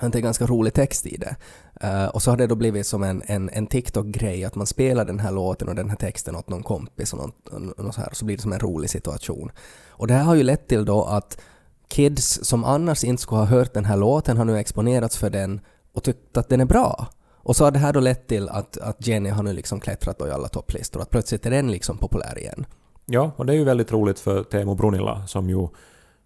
det 0.00 0.18
är 0.18 0.22
ganska 0.22 0.46
rolig 0.46 0.74
text 0.74 1.06
i 1.06 1.16
det. 1.16 1.36
Uh, 1.84 2.06
och 2.06 2.22
så 2.22 2.30
har 2.30 2.36
det 2.36 2.46
då 2.46 2.54
blivit 2.54 2.86
som 2.86 3.02
en, 3.02 3.22
en, 3.26 3.50
en 3.52 3.66
TikTok-grej 3.66 4.44
att 4.44 4.54
man 4.54 4.66
spelar 4.66 5.04
den 5.04 5.20
här 5.20 5.32
låten 5.32 5.68
och 5.68 5.74
den 5.74 5.90
här 5.90 5.96
texten 5.96 6.36
åt 6.36 6.48
någon 6.48 6.62
kompis 6.62 7.12
och 7.12 7.18
något, 7.18 7.48
och 7.78 7.94
så 7.94 8.00
här, 8.00 8.08
så 8.12 8.24
blir 8.24 8.36
det 8.36 8.42
som 8.42 8.52
en 8.52 8.60
rolig 8.60 8.90
situation. 8.90 9.50
Och 9.88 10.06
det 10.06 10.14
här 10.14 10.24
har 10.24 10.34
ju 10.34 10.42
lett 10.42 10.68
till 10.68 10.84
då 10.84 11.04
att 11.04 11.40
kids 11.88 12.40
som 12.42 12.64
annars 12.64 13.04
inte 13.04 13.22
skulle 13.22 13.38
ha 13.38 13.46
hört 13.46 13.74
den 13.74 13.84
här 13.84 13.96
låten 13.96 14.36
har 14.36 14.44
nu 14.44 14.58
exponerats 14.58 15.16
för 15.16 15.30
den 15.30 15.60
och 15.94 16.02
tyckt 16.02 16.36
att 16.36 16.48
den 16.48 16.60
är 16.60 16.64
bra. 16.64 17.06
Och 17.42 17.56
så 17.56 17.64
har 17.64 17.70
det 17.70 17.78
här 17.78 17.92
då 17.92 18.00
lett 18.00 18.26
till 18.26 18.48
att, 18.48 18.78
att 18.78 19.06
Jenny 19.06 19.30
har 19.30 19.42
nu 19.42 19.52
liksom 19.52 19.80
klättrat 19.80 20.18
då 20.18 20.28
i 20.28 20.30
alla 20.30 20.48
topplistor, 20.48 21.02
att 21.02 21.10
plötsligt 21.10 21.46
är 21.46 21.50
den 21.50 21.70
liksom 21.70 21.98
populär 21.98 22.38
igen. 22.38 22.66
Ja, 23.06 23.32
och 23.36 23.46
det 23.46 23.52
är 23.52 23.56
ju 23.56 23.64
väldigt 23.64 23.92
roligt 23.92 24.18
för 24.18 24.42
Teemu 24.42 24.74
Brunilla, 24.74 25.26
som 25.26 25.50
ju 25.50 25.68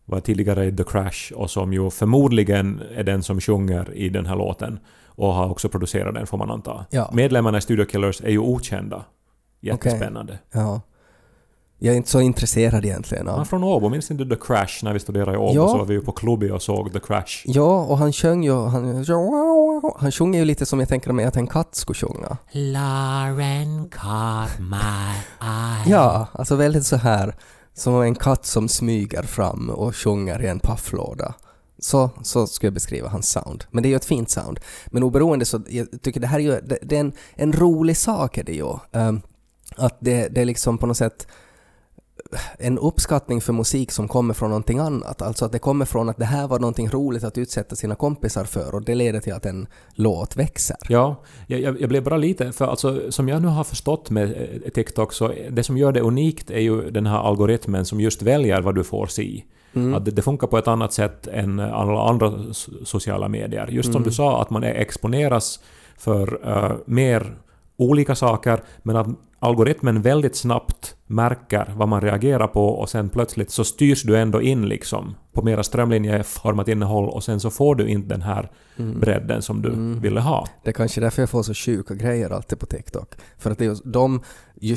var 0.04 0.20
tidigare 0.20 0.66
i 0.66 0.76
The 0.76 0.84
Crash 0.84 1.32
och 1.34 1.50
som 1.50 1.72
ju 1.72 1.90
förmodligen 1.90 2.82
är 2.94 3.04
den 3.04 3.22
som 3.22 3.40
sjunger 3.40 3.94
i 3.94 4.08
den 4.08 4.26
här 4.26 4.36
låten 4.36 4.78
och 5.16 5.34
har 5.34 5.50
också 5.50 5.68
producerat 5.68 6.14
den 6.14 6.26
får 6.26 6.38
man 6.38 6.50
anta. 6.50 6.86
Ja. 6.90 7.10
Medlemmarna 7.12 7.58
i 7.58 7.60
Studio 7.60 7.84
Killers 7.84 8.20
är 8.20 8.30
ju 8.30 8.38
okända. 8.38 9.04
Jättespännande. 9.60 10.38
Ja. 10.52 10.80
Jag 11.78 11.92
är 11.92 11.96
inte 11.96 12.10
så 12.10 12.20
intresserad 12.20 12.84
egentligen 12.84 13.26
Han 13.26 13.40
är 13.40 13.44
från 13.44 13.64
Åbo, 13.64 13.88
minns 13.88 14.10
inte 14.10 14.24
The 14.36 14.36
Crash 14.36 14.82
när 14.84 14.92
vi 14.92 14.98
studerade 14.98 15.32
i 15.32 15.36
Åbo 15.36 15.54
Ja. 15.54 15.68
så 15.68 15.78
var 15.78 15.84
vi 15.84 15.94
ju 15.94 16.00
på 16.00 16.12
Klubbi 16.12 16.50
och 16.50 16.62
såg 16.62 16.92
The 16.92 17.00
Crash. 17.00 17.42
Ja, 17.44 17.84
och 17.84 17.98
han 17.98 18.12
sjöng 18.12 18.44
ju... 18.44 18.66
Han, 18.66 19.04
han 19.98 20.12
sjunger 20.12 20.38
ju 20.38 20.44
lite 20.44 20.66
som 20.66 20.80
jag 20.80 20.88
tänker 20.88 21.12
mig 21.12 21.24
att 21.24 21.36
en 21.36 21.46
katt 21.46 21.74
skulle 21.74 21.94
sjunga. 21.96 22.36
Lauren 22.52 23.88
caught 23.88 24.58
my 24.58 25.14
eye. 25.48 25.92
Ja, 25.92 26.26
alltså 26.32 26.56
väldigt 26.56 26.86
så 26.86 26.96
här 26.96 27.34
som 27.74 28.02
en 28.02 28.14
katt 28.14 28.46
som 28.46 28.68
smyger 28.68 29.22
fram 29.22 29.70
och 29.70 29.96
sjunger 29.96 30.42
i 30.42 30.48
en 30.48 30.58
pafflåda. 30.58 31.34
Så, 31.78 32.10
så 32.22 32.46
skulle 32.46 32.66
jag 32.66 32.74
beskriva 32.74 33.08
hans 33.08 33.30
sound. 33.30 33.64
Men 33.70 33.82
det 33.82 33.88
är 33.88 33.90
ju 33.90 33.96
ett 33.96 34.04
fint 34.04 34.30
sound. 34.30 34.60
Men 34.86 35.02
oberoende 35.02 35.44
så 35.44 35.62
jag 35.68 36.02
tycker 36.02 36.20
det 36.20 36.26
här 36.26 36.38
är 36.38 36.42
ju 36.42 36.60
det, 36.60 36.78
det 36.82 36.96
är 36.96 37.00
en, 37.00 37.12
en 37.34 37.52
rolig 37.52 37.96
sak 37.96 38.38
är 38.38 38.44
det 38.44 38.52
ju. 38.52 38.72
Um, 38.92 39.20
att 39.76 39.96
det, 40.00 40.28
det 40.28 40.40
är 40.40 40.44
liksom 40.44 40.78
på 40.78 40.86
något 40.86 40.96
sätt 40.96 41.26
en 42.58 42.78
uppskattning 42.78 43.40
för 43.40 43.52
musik 43.52 43.90
som 43.90 44.08
kommer 44.08 44.34
från 44.34 44.50
någonting 44.50 44.78
annat. 44.78 45.22
Alltså 45.22 45.44
att 45.44 45.52
det 45.52 45.58
kommer 45.58 45.84
från 45.84 46.08
att 46.08 46.16
det 46.16 46.24
här 46.24 46.48
var 46.48 46.58
någonting 46.58 46.88
roligt 46.88 47.24
att 47.24 47.38
utsätta 47.38 47.76
sina 47.76 47.94
kompisar 47.94 48.44
för 48.44 48.74
och 48.74 48.84
det 48.84 48.94
leder 48.94 49.20
till 49.20 49.32
att 49.32 49.46
en 49.46 49.66
låt 49.94 50.36
växer. 50.36 50.76
Ja, 50.88 51.22
jag, 51.46 51.80
jag 51.80 51.88
blev 51.88 52.04
bara 52.04 52.16
lite... 52.16 52.52
För 52.52 52.66
alltså, 52.66 53.12
som 53.12 53.28
jag 53.28 53.42
nu 53.42 53.48
har 53.48 53.64
förstått 53.64 54.10
med 54.10 54.30
eh, 54.64 54.70
TikTok 54.70 55.12
så 55.12 55.32
det 55.50 55.62
som 55.62 55.76
gör 55.76 55.92
det 55.92 56.00
unikt 56.00 56.50
är 56.50 56.60
ju 56.60 56.90
den 56.90 57.06
här 57.06 57.18
algoritmen 57.18 57.84
som 57.84 58.00
just 58.00 58.22
väljer 58.22 58.60
vad 58.60 58.74
du 58.74 58.84
får 58.84 59.06
se. 59.06 59.42
Att 59.94 60.04
det, 60.04 60.10
det 60.10 60.22
funkar 60.22 60.46
på 60.46 60.58
ett 60.58 60.68
annat 60.68 60.92
sätt 60.92 61.26
än 61.26 61.60
alla 61.60 62.08
andra 62.08 62.26
so- 62.28 62.84
sociala 62.84 63.28
medier. 63.28 63.68
Just 63.70 63.92
som 63.92 64.02
du 64.02 64.10
sa, 64.10 64.42
att 64.42 64.50
man 64.50 64.64
är 64.64 64.74
exponeras 64.74 65.60
för 65.98 66.38
eh, 66.44 66.72
mer 66.86 67.34
olika 67.76 68.14
saker, 68.14 68.60
men 68.82 68.96
att 68.96 69.06
algoritmen 69.44 70.02
väldigt 70.02 70.36
snabbt 70.36 70.96
märker 71.06 71.72
vad 71.76 71.88
man 71.88 72.00
reagerar 72.00 72.46
på 72.46 72.68
och 72.68 72.88
sen 72.88 73.08
plötsligt 73.08 73.50
så 73.50 73.64
styrs 73.64 74.02
du 74.02 74.16
ändå 74.16 74.42
in 74.42 74.68
liksom 74.68 75.14
på 75.32 75.42
mera 75.42 75.62
strömlinjeformat 75.62 76.68
innehåll 76.68 77.08
och 77.08 77.24
sen 77.24 77.40
så 77.40 77.50
får 77.50 77.74
du 77.74 77.86
inte 77.88 78.08
den 78.08 78.22
här 78.22 78.50
bredden 78.76 79.42
som 79.42 79.62
du 79.62 80.00
ville 80.00 80.20
ha. 80.20 80.48
Det 80.64 80.70
är 80.70 80.72
kanske 80.72 81.00
därför 81.00 81.22
jag 81.22 81.30
får 81.30 81.42
så 81.42 81.54
sjuka 81.54 81.94
grejer 81.94 82.30
alltid 82.30 82.58
på 82.58 82.66
TikTok. 82.66 83.14
För 83.38 83.50
att 83.50 83.58
det 83.58 83.64
är 83.64 83.66
just 83.68 83.82
de, 83.84 84.22
ju 84.60 84.76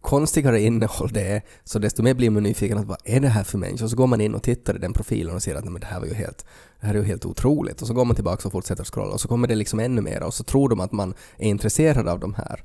konstigare 0.00 0.60
innehåll 0.60 1.10
det 1.12 1.22
är, 1.22 1.42
så 1.64 1.78
desto 1.78 2.02
mer 2.02 2.14
blir 2.14 2.30
man 2.30 2.42
nyfiken 2.42 2.78
att 2.78 2.86
vad 2.86 2.98
är 3.04 3.20
det 3.20 3.28
här 3.28 3.44
för 3.44 3.58
människa? 3.58 3.84
Och 3.84 3.90
så 3.90 3.96
går 3.96 4.06
man 4.06 4.20
in 4.20 4.34
och 4.34 4.42
tittar 4.42 4.76
i 4.76 4.78
den 4.78 4.92
profilen 4.92 5.34
och 5.34 5.42
ser 5.42 5.54
att 5.54 5.64
"Nej, 5.64 5.72
men 5.72 5.80
det 5.80 5.86
här 5.86 6.00
var 6.00 6.06
ju 6.06 6.14
helt, 6.14 6.46
det 6.80 6.86
här 6.86 6.94
är 6.94 6.98
ju 6.98 7.04
helt 7.04 7.24
otroligt. 7.26 7.80
Och 7.82 7.86
så 7.86 7.94
går 7.94 8.04
man 8.04 8.14
tillbaka 8.14 8.48
och 8.48 8.52
fortsätter 8.52 8.84
scrolla 8.84 9.12
och 9.12 9.20
så 9.20 9.28
kommer 9.28 9.48
det 9.48 9.54
liksom 9.54 9.80
ännu 9.80 10.00
mer 10.00 10.22
och 10.22 10.34
så 10.34 10.44
tror 10.44 10.68
de 10.68 10.80
att 10.80 10.92
man 10.92 11.14
är 11.38 11.48
intresserad 11.48 12.08
av 12.08 12.20
de 12.20 12.34
här 12.34 12.60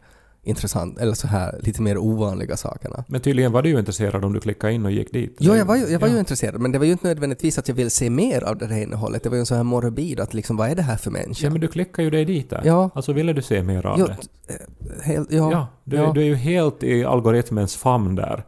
intressant, 0.46 0.98
eller 1.00 1.14
så 1.14 1.28
här 1.28 1.60
lite 1.64 1.82
mer 1.82 1.98
ovanliga 1.98 2.58
sakerna. 2.58 3.04
Men 3.08 3.22
tydligen 3.22 3.52
var 3.52 3.62
du 3.62 3.70
ju 3.70 3.80
intresserad 3.80 4.26
om 4.26 4.34
du 4.34 4.40
klickade 4.40 4.74
in 4.74 4.86
och 4.86 4.92
gick 4.92 5.14
dit. 5.14 5.36
Jo, 5.40 5.56
jag 5.56 5.66
var, 5.66 5.76
ju, 5.76 5.86
jag 5.88 6.00
var 6.00 6.08
ju 6.08 6.14
Ja. 6.14 6.20
intresserad, 6.20 6.62
men 6.62 6.72
det 6.72 6.78
var 6.78 6.86
ju 6.86 6.92
inte 6.92 7.08
nödvändigtvis 7.08 7.58
att 7.60 7.68
jag 7.68 7.76
ville 7.76 7.90
se 7.90 8.10
mer 8.10 8.44
av 8.44 8.58
det 8.58 8.66
här 8.68 8.82
innehållet. 8.82 9.24
Det 9.24 9.30
var 9.30 9.36
ju 9.36 9.40
en 9.40 9.46
sån 9.46 9.58
här 9.58 9.64
morbid 9.64 10.20
att 10.20 10.34
liksom, 10.34 10.58
vad 10.58 10.70
är 10.70 10.76
det 10.76 10.82
här 10.82 10.98
för 10.98 11.12
människa? 11.12 11.46
Ja, 11.48 11.52
men 11.52 11.62
du 11.62 11.68
klickade 11.68 12.04
ju 12.04 12.10
dig 12.10 12.26
dit 12.26 12.50
där. 12.50 12.62
Ja. 12.66 12.90
Alltså 12.96 13.14
ville 13.14 13.34
du 13.34 13.42
se 13.42 13.64
mer 13.64 13.86
av 13.86 14.00
Jo, 14.00 14.06
det? 14.08 14.54
eh, 14.54 15.02
helt, 15.04 15.32
ja, 15.32 15.52
Ja, 15.52 15.68
du, 15.84 15.96
ja. 15.96 16.12
du 16.14 16.22
är 16.22 16.26
ju 16.26 16.36
helt 16.36 16.84
i 16.84 17.06
algoritmens 17.06 17.76
famn 17.76 18.16
där. 18.16 18.44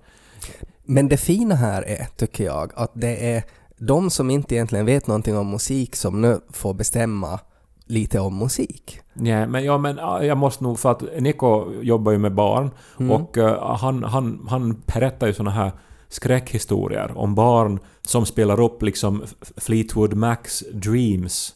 Men 0.85 1.07
det 1.09 1.17
fina 1.17 1.55
här 1.55 1.81
är, 1.87 2.07
tycker 2.17 2.43
jag, 2.45 2.71
att 2.75 2.91
det 2.93 3.33
är 3.33 3.43
de 3.77 4.09
som 4.09 4.29
inte 4.29 4.55
egentligen 4.55 4.85
vet 4.85 5.07
någonting 5.07 5.37
om 5.37 5.51
musik 5.51 5.95
som 5.95 6.21
nu 6.21 6.39
får 6.51 6.73
bestämma 6.73 7.39
lite 7.87 8.19
om 8.19 8.39
musik. 8.39 8.99
Nej, 9.13 9.47
men, 9.47 9.65
ja, 9.65 9.77
men 9.77 9.97
jag 10.27 10.37
måste 10.37 10.63
nog... 10.63 10.79
För 10.79 10.91
att 10.91 11.03
Nico 11.19 11.73
jobbar 11.81 12.11
ju 12.11 12.17
med 12.17 12.33
barn 12.35 12.71
Mm. 12.99 13.11
och 13.11 13.37
eh, 13.37 13.75
han, 13.75 14.03
han, 14.03 14.47
han 14.49 14.81
berättar 14.93 15.27
ju 15.27 15.33
såna 15.33 15.51
här 15.51 15.71
skräckhistorier 16.09 17.11
om 17.17 17.35
barn 17.35 17.79
som 18.01 18.25
spelar 18.25 18.59
upp 18.59 18.81
liksom 18.83 19.23
Fleetwood 19.57 20.13
Macs 20.13 20.63
Dreams 20.73 21.55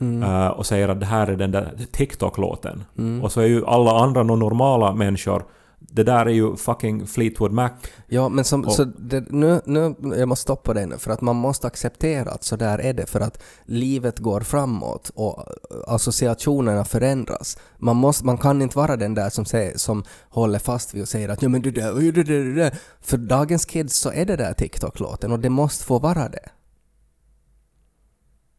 Mm. 0.00 0.22
eh, 0.22 0.46
och 0.48 0.66
säger 0.66 0.88
att 0.88 1.00
det 1.00 1.06
här 1.06 1.26
är 1.26 1.36
den 1.36 1.50
där 1.50 1.72
TikTok-låten. 1.92 2.84
Och 3.22 3.32
så 3.32 3.40
är 3.40 3.46
ju 3.46 3.66
alla 3.66 3.90
andra 3.98 4.22
no- 4.22 4.36
normala 4.36 4.94
människor 4.94 5.44
det 5.80 6.02
där 6.02 6.26
är 6.26 6.30
ju 6.30 6.56
fucking 6.56 7.06
Fleetwood 7.06 7.52
Mac. 7.52 7.70
Ja, 8.06 8.28
men 8.28 8.44
som, 8.44 8.64
Och- 8.64 8.72
så 8.72 8.84
det, 8.84 9.30
nu, 9.30 9.60
nu, 9.64 9.94
jag 10.16 10.28
måste 10.28 10.42
stoppa 10.42 10.74
dig 10.74 10.86
nu, 10.86 10.98
för 10.98 11.10
att 11.10 11.20
man 11.20 11.36
måste 11.36 11.66
acceptera 11.66 12.30
att 12.30 12.44
så 12.44 12.56
där 12.56 12.78
är 12.78 12.92
det, 12.92 13.06
för 13.06 13.20
att 13.20 13.42
livet 13.64 14.18
går 14.18 14.40
framåt 14.40 15.10
och 15.14 15.44
associationerna 15.86 16.84
förändras. 16.84 17.58
Man, 17.78 17.96
måste, 17.96 18.26
man 18.26 18.38
kan 18.38 18.62
inte 18.62 18.76
vara 18.76 18.96
den 18.96 19.14
där 19.14 19.30
som, 19.30 19.44
säger, 19.44 19.78
som 19.78 20.04
håller 20.28 20.58
fast 20.58 20.94
vid 20.94 21.02
och 21.02 21.08
säger 21.08 21.28
att 21.28 21.42
ja 21.42 21.48
men 21.48 21.62
det 21.62 21.70
där 21.70 21.94
det 22.12 22.22
där, 22.22 22.44
det 22.44 22.54
där. 22.54 22.78
För 23.00 23.16
dagens 23.16 23.64
kids 23.64 23.96
så 23.96 24.10
är 24.12 24.24
det 24.24 24.36
där 24.36 24.52
TikTok-låten 24.54 25.32
och 25.32 25.40
det 25.40 25.50
måste 25.50 25.84
få 25.84 25.98
vara 25.98 26.28
det. 26.28 26.48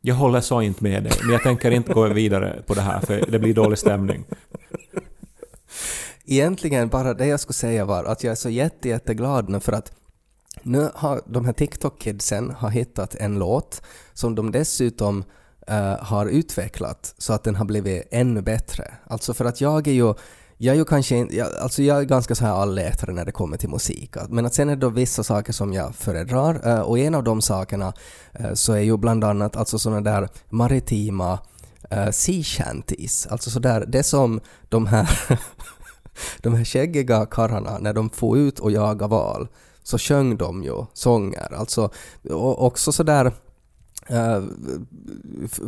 Jag 0.01 0.15
håller 0.15 0.41
så 0.41 0.61
inte 0.61 0.83
med 0.83 1.03
dig, 1.03 1.11
men 1.23 1.31
jag 1.31 1.43
tänker 1.43 1.71
inte 1.71 1.93
gå 1.93 2.07
vidare 2.07 2.63
på 2.67 2.73
det 2.73 2.81
här 2.81 2.99
för 2.99 3.25
det 3.31 3.39
blir 3.39 3.53
dålig 3.53 3.77
stämning. 3.79 4.25
Egentligen 6.31 6.89
bara 6.89 7.13
det 7.13 7.25
jag 7.25 7.39
skulle 7.39 7.53
säga 7.53 7.86
var 7.86 8.03
att 8.03 8.24
jag 8.24 8.31
är 8.31 8.36
så 8.36 8.50
jätte, 8.50 8.89
jätteglad 8.89 9.50
nu 9.50 9.59
för 9.59 9.71
att 9.71 9.91
nu 10.63 10.89
har 10.95 11.21
de 11.25 11.45
här 11.45 11.53
TikTok-kidsen 11.53 12.51
har 12.51 12.69
hittat 12.69 13.15
en 13.15 13.39
låt 13.39 13.81
som 14.13 14.36
de 14.36 14.51
dessutom 14.51 15.24
uh, 15.71 16.03
har 16.03 16.25
utvecklat 16.25 17.13
så 17.17 17.33
att 17.33 17.43
den 17.43 17.55
har 17.55 17.65
blivit 17.65 18.07
ännu 18.12 18.41
bättre. 18.41 18.93
Alltså 19.07 19.33
för 19.33 19.45
att 19.45 19.62
jag 19.62 19.88
är 19.88 19.91
ju 19.91 20.13
jag 20.57 20.74
är 20.74 20.77
ju 20.77 20.86
kanske 20.86 21.15
inte- 21.15 21.36
jag, 21.36 21.48
alltså 21.62 21.83
jag 21.83 21.98
är 22.00 22.03
ganska 22.03 22.36
så 22.36 22.45
här 22.45 22.53
allätare 22.53 23.13
när 23.13 23.25
det 23.25 23.31
kommer 23.31 23.57
till 23.57 23.69
musik. 23.69 24.15
Men 24.29 24.45
att 24.45 24.53
sen 24.53 24.69
är 24.69 24.75
det 24.75 24.81
då 24.81 24.89
vissa 24.89 25.24
saker 25.24 25.53
som 25.53 25.74
jag 25.74 25.95
föredrar 25.95 26.67
eh, 26.67 26.81
och 26.81 27.00
en 27.00 27.15
av 27.15 27.24
de 27.24 27.41
sakerna 27.41 27.93
eh, 28.33 28.53
så 28.53 28.74
är 28.74 28.79
ju 28.79 28.98
bland 28.98 29.24
annat 29.24 29.55
alltså 29.55 29.79
sådana 29.79 30.01
där 30.01 30.29
maritima 30.50 31.39
uh, 31.93 32.12
sea 32.12 32.43
shanties. 32.43 33.27
Alltså 33.27 33.50
sådär, 33.50 33.86
det 33.88 34.03
som 34.03 34.41
de 34.69 34.88
här 34.88 35.09
de 36.41 36.53
här 36.53 36.65
skäggiga 36.65 37.25
karlarna, 37.25 37.77
när 37.79 37.93
de 37.93 38.09
får 38.09 38.38
ut 38.38 38.59
och 38.59 38.71
jaga 38.71 39.07
val, 39.07 39.47
så 39.83 39.97
sjöng 39.97 40.38
de 40.38 40.63
ju 40.63 40.85
sånger. 40.93 41.53
Alltså, 41.53 41.89
och 42.29 42.65
också 42.65 42.91
sådär 42.91 43.33
Eh, 44.09 44.43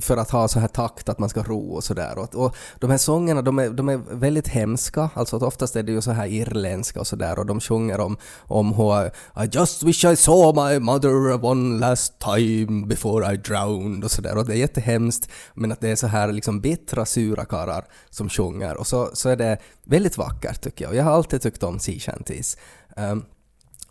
för 0.01 0.17
att 0.17 0.29
ha 0.29 0.48
så 0.48 0.60
här 0.60 0.67
takt 0.67 1.10
att 1.10 1.19
man 1.19 1.29
ska 1.29 1.43
ro 1.43 1.74
och 1.74 1.83
sådär. 1.83 2.17
Och, 2.17 2.36
och 2.36 2.55
de 2.79 2.89
här 2.89 2.98
sångerna 2.98 3.41
de 3.41 3.60
är, 3.60 3.69
de 3.69 3.89
är 3.89 3.98
väldigt 4.12 4.48
hemska, 4.48 5.10
alltså 5.13 5.36
att 5.36 5.43
oftast 5.43 5.75
är 5.75 5.83
det 5.83 5.91
ju 5.91 6.01
så 6.01 6.12
här 6.12 6.27
irländska 6.27 7.00
och 7.00 7.07
sådär. 7.07 7.39
Och 7.39 7.45
de 7.45 7.60
sjunger 7.60 8.00
om, 8.00 8.17
om 8.39 8.74
hur 8.74 9.05
I 9.43 9.50
just 9.51 9.83
wish 9.83 10.05
I 10.05 10.15
saw 10.15 10.71
my 10.71 10.79
mother 10.79 11.45
one 11.45 11.79
last 11.79 12.19
time 12.19 12.88
before 12.88 13.33
I 13.33 13.38
drowned 13.38 14.03
och 14.03 14.12
sådär. 14.12 14.38
Och 14.38 14.45
det 14.45 14.53
är 14.53 14.57
jättehemskt 14.57 15.29
men 15.53 15.71
att 15.71 15.81
det 15.81 15.89
är 15.89 15.95
så 15.95 16.07
här 16.07 16.31
liksom 16.31 16.62
bittra 16.62 17.05
sura 17.05 17.45
karlar 17.45 17.86
som 18.10 18.29
sjunger. 18.29 18.77
Och 18.77 18.88
så, 18.88 19.10
så 19.13 19.29
är 19.29 19.36
det 19.36 19.57
väldigt 19.86 20.17
vackert 20.17 20.62
tycker 20.62 20.86
jag. 20.86 20.91
Och 20.91 20.98
jag 20.98 21.03
har 21.03 21.12
alltid 21.12 21.41
tyckt 21.41 21.63
om 21.63 21.79
sea 21.79 22.00
shanties. 22.00 22.57
Um, 22.98 23.25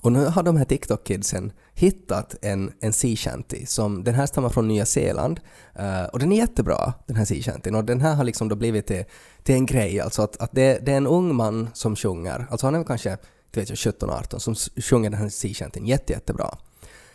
och 0.03 0.13
nu 0.13 0.25
har 0.25 0.43
de 0.43 0.57
här 0.57 0.65
TikTok-kidsen 0.65 1.53
hittat 1.75 2.35
en, 2.43 2.73
en 2.81 2.93
sea 2.93 3.17
shanty 3.17 3.67
som, 3.67 4.05
den 4.05 4.15
här 4.15 4.27
stammar 4.27 4.49
från 4.49 4.69
Nya 4.69 4.87
Zeeland 4.87 5.41
uh, 5.81 6.05
och 6.05 6.19
den 6.19 6.33
är 6.33 6.37
jättebra 6.37 6.93
den 7.07 7.17
här 7.17 7.25
sea 7.25 7.43
shantyn 7.43 7.75
och 7.75 7.85
den 7.85 8.01
här 8.01 8.15
har 8.15 8.25
liksom 8.25 8.49
då 8.49 8.57
blivit 8.57 8.87
till, 8.87 9.05
till 9.43 9.55
en 9.55 9.67
grej 9.67 10.01
alltså 10.01 10.23
att, 10.23 10.37
att 10.37 10.53
det, 10.53 10.87
det 10.87 10.93
är 10.93 10.97
en 10.97 11.07
ung 11.07 11.35
man 11.35 11.69
som 11.75 11.97
sjunger, 11.97 12.47
alltså 12.51 12.67
han 12.67 12.75
är 12.75 12.79
väl 12.79 12.87
kanske 12.87 13.19
17-18 13.53 14.39
som 14.39 14.55
sjunger 14.83 15.11
den 15.11 15.21
här 15.21 15.29
sea 15.29 15.55
shantyn 15.55 15.87
jätte, 15.87 16.13
jättebra. 16.13 16.59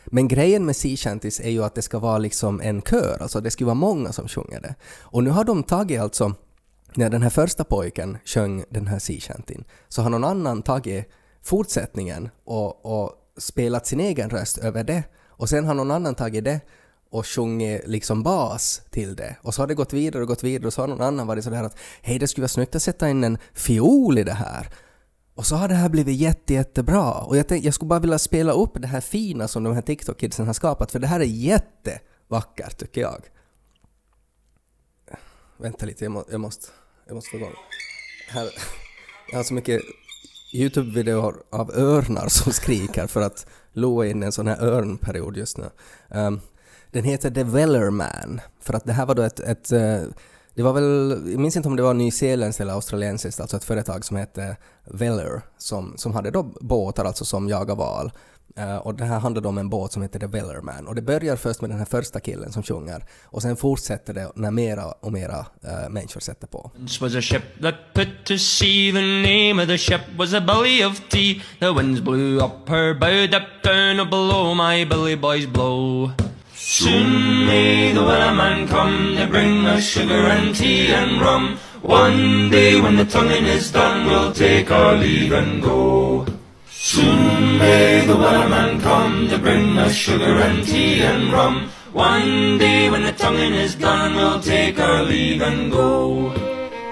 Men 0.05 0.27
grejen 0.27 0.65
med 0.65 0.75
sea 0.75 0.97
shanties 0.97 1.39
är 1.39 1.49
ju 1.49 1.63
att 1.63 1.75
det 1.75 1.81
ska 1.81 1.99
vara 1.99 2.17
liksom 2.17 2.61
en 2.61 2.81
kör, 2.81 3.17
alltså 3.21 3.41
det 3.41 3.51
ska 3.51 3.65
vara 3.65 3.75
många 3.75 4.11
som 4.11 4.27
sjunger 4.27 4.61
det. 4.61 4.75
Och 4.99 5.23
nu 5.23 5.29
har 5.29 5.43
de 5.43 5.63
tagit 5.63 6.01
alltså 6.01 6.33
när 6.93 7.09
den 7.09 7.21
här 7.21 7.29
första 7.29 7.63
pojken 7.63 8.17
sjöng 8.25 8.63
den 8.69 8.87
här 8.87 8.99
sea 8.99 9.19
shantyn 9.19 9.63
så 9.87 10.01
har 10.01 10.09
någon 10.09 10.23
annan 10.23 10.61
tagit 10.61 11.09
fortsättningen 11.45 12.29
och, 12.43 12.85
och 12.85 13.13
spelat 13.37 13.87
sin 13.87 13.99
egen 13.99 14.29
röst 14.29 14.57
över 14.57 14.83
det 14.83 15.03
och 15.27 15.49
sen 15.49 15.65
har 15.65 15.73
någon 15.73 15.91
annan 15.91 16.15
tagit 16.15 16.43
det 16.43 16.61
och 17.09 17.27
sjungit 17.27 17.87
liksom 17.87 18.23
bas 18.23 18.81
till 18.89 19.15
det. 19.15 19.35
Och 19.41 19.53
så 19.53 19.61
har 19.61 19.67
det 19.67 19.75
gått 19.75 19.93
vidare 19.93 20.21
och 20.21 20.27
gått 20.27 20.43
vidare 20.43 20.67
och 20.67 20.73
så 20.73 20.81
har 20.81 20.87
någon 20.87 21.01
annan 21.01 21.27
varit 21.27 21.43
sådär 21.43 21.63
att 21.63 21.77
hej 22.01 22.19
det 22.19 22.27
skulle 22.27 22.43
vara 22.43 22.49
snyggt 22.49 22.75
att 22.75 22.81
sätta 22.81 23.09
in 23.09 23.23
en 23.23 23.37
fiol 23.53 24.17
i 24.17 24.23
det 24.23 24.33
här. 24.33 24.69
Och 25.35 25.45
så 25.45 25.55
har 25.55 25.67
det 25.67 25.75
här 25.75 25.89
blivit 25.89 26.17
jätte, 26.17 26.53
jättebra. 26.53 27.13
Och 27.13 27.37
jag, 27.37 27.47
tänkte 27.47 27.67
jag 27.67 27.73
skulle 27.73 27.89
bara 27.89 27.99
vilja 27.99 28.19
spela 28.19 28.51
upp 28.51 28.81
det 28.81 28.87
här 28.87 29.01
fina 29.01 29.47
som 29.47 29.63
de 29.63 29.73
här 29.73 29.81
TikTok-kidsen 29.81 30.45
har 30.45 30.53
skapat 30.53 30.91
för 30.91 30.99
det 30.99 31.07
här 31.07 31.19
är 31.19 31.23
jättevackert 31.23 32.77
tycker 32.77 33.01
jag. 33.01 33.21
Vänta 35.57 35.85
lite, 35.85 36.05
jag, 36.05 36.11
må, 36.11 36.25
jag, 36.31 36.39
måste, 36.39 36.67
jag 37.07 37.15
måste 37.15 37.29
få 37.29 37.37
igång. 37.37 37.53
Här, 38.29 38.49
jag 39.31 39.37
har 39.37 39.43
så 39.43 39.53
mycket 39.53 39.81
YouTube-videor 40.61 41.43
av 41.49 41.71
örnar 41.71 42.27
som 42.27 42.51
skriker 42.51 43.07
för 43.07 43.21
att 43.21 43.47
Lo 43.73 44.01
är 44.01 44.09
inne 44.09 44.25
i 44.25 44.27
en 44.27 44.31
sån 44.31 44.47
här 44.47 44.63
örnperiod 44.63 45.37
just 45.37 45.57
nu. 45.57 45.69
Um, 46.09 46.41
den 46.91 47.03
heter 47.03 47.31
The 47.31 47.43
Weller 47.43 47.89
Man, 47.89 48.41
för 48.61 48.73
att 48.73 48.85
det 48.85 48.93
här 48.93 49.05
var 49.05 49.15
då 49.15 49.21
ett, 49.21 49.39
ett 49.39 49.71
eh, 49.71 50.01
det 50.55 50.63
var 50.63 50.73
väl, 50.73 51.09
jag 51.31 51.39
minns 51.39 51.55
inte 51.55 51.69
om 51.69 51.75
det 51.75 51.83
var 51.83 51.93
nyzeeländskt 51.93 52.61
eller 52.61 52.73
australiensiskt, 52.73 53.41
alltså 53.41 53.57
ett 53.57 53.63
företag 53.63 54.05
som 54.05 54.17
hette 54.17 54.57
Weller 54.83 55.41
som, 55.57 55.93
som 55.97 56.13
hade 56.13 56.31
då 56.31 56.43
båtar 56.43 57.05
alltså 57.05 57.25
som 57.25 57.49
jagar 57.49 57.75
val. 57.75 58.11
Uh, 58.59 58.77
och 58.77 58.95
det 58.95 59.05
här 59.05 59.19
handlade 59.19 59.47
om 59.47 59.57
en 59.57 59.69
båt 59.69 59.91
som 59.91 60.01
heter 60.01 60.19
The 60.19 60.27
Weller 60.27 60.61
Man. 60.61 60.87
Och 60.87 60.95
det 60.95 61.01
börjar 61.01 61.35
först 61.35 61.61
med 61.61 61.69
den 61.69 61.79
här 61.79 61.85
första 61.85 62.19
killen 62.19 62.51
som 62.51 62.63
sjunger 62.63 63.03
och 63.23 63.41
sen 63.41 63.57
fortsätter 63.57 64.13
det 64.13 64.31
när 64.35 64.51
mera 64.51 64.85
och 64.85 65.11
mera 65.11 65.39
uh, 65.39 65.89
människor 65.89 66.19
sätter 66.19 66.47
på. 66.47 66.71
Once 66.79 67.03
was 67.03 67.15
a 67.15 67.21
ship 67.21 67.43
that 67.61 67.75
put 67.93 68.07
to 68.25 68.37
sea. 68.37 68.93
The 68.93 69.01
name 69.01 69.61
of 69.63 69.67
the 69.67 69.77
ship 69.77 70.01
was 70.17 70.33
a 70.33 70.41
belly 70.41 70.85
of 70.85 71.01
Tea. 71.09 71.41
The 71.59 71.73
winds 71.73 72.01
blew 72.01 72.39
up 72.45 72.69
her 72.69 72.93
bow, 72.93 73.27
dipped 73.27 73.63
down 73.63 73.99
or 73.99 74.05
below 74.05 74.53
my 74.53 74.85
Billy 74.85 75.15
boys 75.17 75.45
blow. 75.47 76.11
Soon 76.55 77.45
may 77.45 77.93
the 77.93 77.99
wellerman 77.99 78.67
come 78.67 79.17
to 79.17 79.27
bring 79.27 79.65
us 79.65 79.83
sugar 79.83 80.29
and 80.29 80.55
tea 80.55 80.93
and 80.93 81.21
rum. 81.21 81.57
One 81.81 82.49
day 82.49 82.81
when 82.81 82.95
the 82.95 83.05
tonguing 83.05 83.45
is 83.45 83.71
done, 83.71 84.07
we'll 84.07 84.33
take 84.33 84.71
our 84.71 84.95
leave 84.95 85.33
and 85.33 85.61
go. 85.61 86.25
Soon 86.85 87.57
may 87.57 88.05
the 88.05 88.13
wellerman 88.13 88.79
come 88.79 89.27
to 89.29 89.39
bring 89.39 89.75
us 89.75 89.95
sugar 89.95 90.35
and 90.37 90.63
tea 90.63 91.01
and 91.01 91.33
rum. 91.33 91.71
One 91.93 92.59
day 92.59 92.91
when 92.91 93.01
the 93.01 93.11
tonguing 93.11 93.55
is 93.55 93.73
done, 93.73 94.13
we'll 94.13 94.39
take 94.39 94.79
our 94.79 95.01
leave 95.01 95.41
and 95.41 95.71
go. 95.71 96.31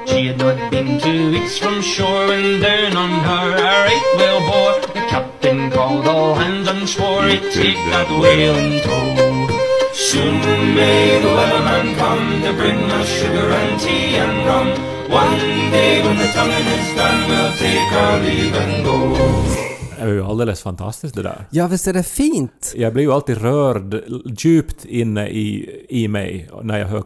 She 0.08 0.26
had 0.26 0.40
not 0.40 0.72
been 0.72 1.00
two 1.00 1.30
weeks 1.30 1.60
from 1.60 1.80
shore 1.84 2.26
when 2.26 2.60
down 2.60 2.98
on 2.98 3.12
her 3.30 3.52
a 3.54 3.74
right 3.86 4.08
whale 4.18 4.42
bore. 4.50 4.82
The 4.98 5.06
captain 5.14 5.70
called 5.70 6.08
all 6.08 6.34
hands 6.34 6.68
and 6.68 6.90
swore 6.90 7.28
he'd 7.28 7.52
take 7.52 7.82
that 7.94 8.10
whale 8.20 8.58
in 8.58 8.82
tow. 8.82 9.94
Soon 9.94 10.74
may 10.74 11.22
the 11.22 11.34
weatherman 11.38 11.96
come 11.98 12.42
to 12.42 12.52
bring 12.54 12.82
us 12.98 13.08
sugar 13.08 13.48
and 13.62 13.80
tea 13.80 14.16
and 14.16 14.48
rum. 14.48 14.70
One 15.12 15.70
day 15.70 16.02
when 16.04 16.18
the 16.18 16.30
tonguing 16.34 16.66
is 16.80 16.96
done, 16.96 17.30
we'll 17.30 17.54
take 17.62 17.92
our 17.92 18.20
leave 18.22 18.56
and 18.56 18.84
go. 18.84 19.73
Är 20.04 20.08
ju 20.08 20.24
alldeles 20.24 20.62
fantastiskt 20.62 21.16
det 21.16 21.24
där. 21.24 21.48
Ja, 21.52 21.68
visst 21.68 21.88
är 21.88 21.94
det 21.94 22.04
fint? 22.04 22.74
Jag 22.76 22.94
blir 22.94 23.04
ju 23.04 23.12
alltid 23.12 23.38
rörd 23.38 24.04
djupt 24.40 24.86
inne 24.86 25.28
i, 25.28 25.70
i 25.90 26.08
mig 26.08 26.50
när 26.64 26.80
jag 26.80 26.88
hör 26.88 27.04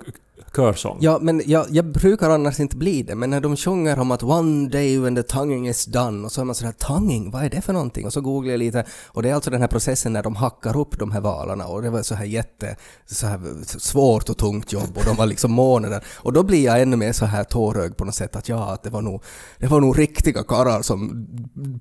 körsång. 0.57 0.97
Ja, 1.01 1.19
men 1.21 1.41
jag, 1.45 1.65
jag 1.69 1.85
brukar 1.85 2.29
annars 2.29 2.59
inte 2.59 2.77
bli 2.77 3.03
det, 3.03 3.15
men 3.15 3.29
när 3.29 3.41
de 3.41 3.57
sjunger 3.57 3.99
om 3.99 4.11
att 4.11 4.23
one 4.23 4.69
day 4.69 4.99
when 4.99 5.15
the 5.15 5.23
tonguing 5.23 5.67
is 5.67 5.85
done 5.85 6.25
och 6.25 6.31
så 6.31 6.41
är 6.41 6.45
man 6.45 6.55
sådär 6.55 6.71
tonguing, 6.71 7.31
vad 7.31 7.43
är 7.43 7.49
det 7.49 7.61
för 7.61 7.73
någonting? 7.73 8.05
Och 8.05 8.13
så 8.13 8.21
googlar 8.21 8.51
jag 8.51 8.59
lite 8.59 8.85
och 9.07 9.23
det 9.23 9.29
är 9.29 9.33
alltså 9.33 9.49
den 9.49 9.61
här 9.61 9.67
processen 9.67 10.13
när 10.13 10.23
de 10.23 10.35
hackar 10.35 10.77
upp 10.77 10.99
de 10.99 11.11
här 11.11 11.21
valarna 11.21 11.67
och 11.67 11.81
det 11.81 11.89
var 11.89 12.01
så 12.01 12.15
här 12.15 12.25
jätte, 12.25 12.75
så 13.05 13.27
här 13.27 13.39
svårt 13.79 14.29
och 14.29 14.37
tungt 14.37 14.73
jobb 14.73 14.97
och 14.97 15.03
de 15.05 15.15
var 15.15 15.25
liksom 15.25 15.51
månader 15.51 16.03
och 16.15 16.33
då 16.33 16.43
blir 16.43 16.65
jag 16.65 16.81
ännu 16.81 16.95
mer 16.95 17.13
så 17.13 17.25
här 17.25 17.43
tårögd 17.43 17.97
på 17.97 18.05
något 18.05 18.15
sätt 18.15 18.35
att 18.35 18.49
ja, 18.49 18.73
att 18.73 18.83
det 18.83 18.89
var 18.89 19.01
nog, 19.01 19.23
det 19.57 19.67
var 19.67 19.81
nog 19.81 19.99
riktiga 19.99 20.43
karlar 20.43 20.81
som 20.81 21.27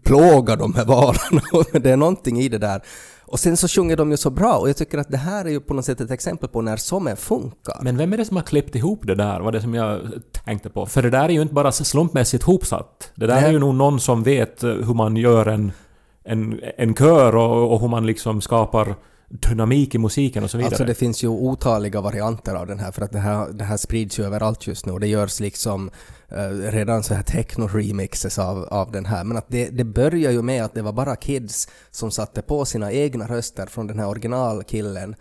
plågade 0.05 0.63
de 0.63 0.75
här 0.75 0.85
valarna 0.85 1.43
och 1.53 1.81
det 1.81 1.91
är 1.91 1.97
någonting 1.97 2.41
i 2.41 2.49
det 2.49 2.59
där. 2.59 2.83
Och 3.27 3.41
sen 3.41 3.57
så 3.57 3.69
sjunger 3.69 3.97
de 3.97 4.11
ju 4.11 4.17
så 4.17 4.31
bra 4.31 4.57
och 4.57 4.69
jag 4.69 4.77
tycker 4.77 4.99
att 4.99 5.11
det 5.11 5.17
här 5.17 5.45
är 5.45 5.51
ju 5.51 5.61
på 5.61 5.75
något 5.75 5.85
sätt 5.85 6.01
ett 6.01 6.11
exempel 6.11 6.49
på 6.49 6.63
när 6.63 6.77
sommen 6.77 7.17
funkar. 7.17 7.79
Men 7.83 7.97
vem 7.97 8.13
är 8.13 8.17
det 8.17 8.25
som 8.25 8.37
har 8.37 8.45
klippt 8.45 8.75
ihop 8.75 9.07
det 9.07 9.15
där? 9.15 9.41
var 9.41 9.53
det 9.53 9.61
som 9.61 9.75
jag 9.75 10.01
tänkte 10.45 10.71
på. 10.71 10.87
För 10.87 11.03
det 11.03 11.11
där 11.11 11.25
är 11.25 11.29
ju 11.29 11.43
inte 11.43 11.55
bara 11.55 11.73
slumpmässigt 11.73 12.45
hopsatt. 12.45 13.11
Det 13.15 13.27
där 13.27 13.35
Nej. 13.35 13.45
är 13.45 13.53
ju 13.53 13.59
nog 13.59 13.75
någon 13.75 14.01
som 14.01 14.23
vet 14.23 14.63
eh, 14.63 14.71
hur 14.71 14.95
man 14.95 15.17
gör 15.17 15.47
en, 15.47 15.73
en, 16.25 16.61
en 16.77 16.95
kör 16.95 17.37
och, 17.37 17.73
och 17.73 17.81
hur 17.81 17.89
man 17.89 18.07
liksom 18.07 18.41
skapar 18.41 18.95
dynamik 19.29 19.95
i 19.95 19.99
musiken 19.99 20.45
och 20.45 20.51
så 20.51 20.59
vidare. 20.59 20.71
Alltså 20.71 20.85
det 20.85 20.95
finns 20.95 21.25
ju 21.25 21.29
otaliga 21.29 22.01
varianter 22.01 22.55
av 22.55 22.67
den 22.67 22.79
här 22.79 22.93
för 22.93 23.03
att 23.03 23.13
det 23.13 23.19
här, 23.19 23.53
det 23.53 23.65
här 23.65 23.77
sprids 23.77 24.19
ju 24.19 24.25
överallt 24.25 24.67
just 24.67 24.87
nu 24.87 24.93
och 24.93 25.01
det 25.01 25.07
görs 25.07 25.41
liksom 25.41 25.91
Eh, 26.29 26.51
redan 26.51 27.03
så 27.03 27.15
här 27.15 27.23
techno-remixes 27.23 28.39
av, 28.39 28.65
av 28.65 28.93
den 28.93 29.07
här. 29.07 29.25
Men 29.25 29.37
att 29.37 29.49
det, 29.49 29.69
det 29.69 29.85
börjar 29.85 30.31
ju 30.31 30.43
med 30.43 30.65
att 30.65 30.75
det 30.75 30.83
var 30.83 30.93
bara 30.93 31.17
kids 31.17 31.69
som 31.91 32.11
satte 32.11 32.43
på 32.43 32.65
sina 32.65 32.93
egna 32.93 33.27
röster 33.27 33.67
från 33.67 33.87
den 33.87 33.99
här 33.99 34.09
originalkillen 34.09 35.15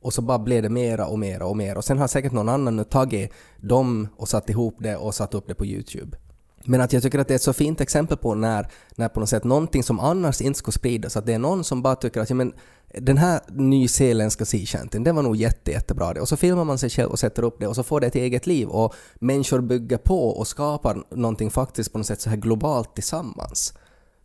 och 0.00 0.12
så 0.12 0.22
bara 0.22 0.38
blev 0.38 0.62
det 0.62 0.68
mera 0.68 1.06
och 1.06 1.18
mera 1.18 1.46
och 1.46 1.56
mera 1.56 1.78
och 1.78 1.84
sen 1.84 1.98
har 1.98 2.08
säkert 2.08 2.32
någon 2.32 2.48
annan 2.48 2.76
nu 2.76 2.84
tagit 2.84 3.32
dem 3.60 4.08
och 4.16 4.28
satt 4.28 4.50
ihop 4.50 4.76
det 4.78 4.96
och 4.96 5.14
satt 5.14 5.34
upp 5.34 5.48
det 5.48 5.54
på 5.54 5.66
YouTube. 5.66 6.16
Men 6.64 6.80
att 6.80 6.92
jag 6.92 7.02
tycker 7.02 7.18
att 7.18 7.28
det 7.28 7.34
är 7.34 7.36
ett 7.36 7.42
så 7.42 7.52
fint 7.52 7.80
exempel 7.80 8.16
på 8.16 8.34
när, 8.34 8.68
när 8.96 9.08
på 9.08 9.20
något 9.20 9.28
sätt 9.28 9.44
någonting 9.44 9.82
som 9.82 10.00
annars 10.00 10.40
inte 10.40 10.58
skulle 10.58 10.72
spridas, 10.72 11.16
att 11.16 11.26
det 11.26 11.32
är 11.32 11.38
någon 11.38 11.64
som 11.64 11.82
bara 11.82 11.96
tycker 11.96 12.20
att 12.20 12.30
ja, 12.30 12.36
men, 12.36 12.52
den 12.98 13.18
här 13.18 13.40
nyzeeländska 13.48 14.44
sea 14.44 14.66
shantyn, 14.66 15.04
den 15.04 15.16
var 15.16 15.22
nog 15.22 15.36
jätte, 15.36 15.70
jättebra 15.70 16.14
det. 16.14 16.20
Och 16.20 16.28
så 16.28 16.36
filmar 16.36 16.64
man 16.64 16.78
sig 16.78 16.90
själv 16.90 17.10
och 17.10 17.18
sätter 17.18 17.42
upp 17.42 17.56
det 17.60 17.66
och 17.66 17.76
så 17.76 17.82
får 17.82 18.00
det 18.00 18.06
ett 18.06 18.14
eget 18.14 18.46
liv 18.46 18.68
och 18.68 18.94
människor 19.14 19.60
bygger 19.60 19.98
på 19.98 20.28
och 20.28 20.46
skapar 20.46 21.04
någonting 21.10 21.50
faktiskt 21.50 21.92
på 21.92 21.98
något 21.98 22.06
sätt 22.06 22.20
så 22.20 22.30
här 22.30 22.36
globalt 22.36 22.94
tillsammans. 22.94 23.74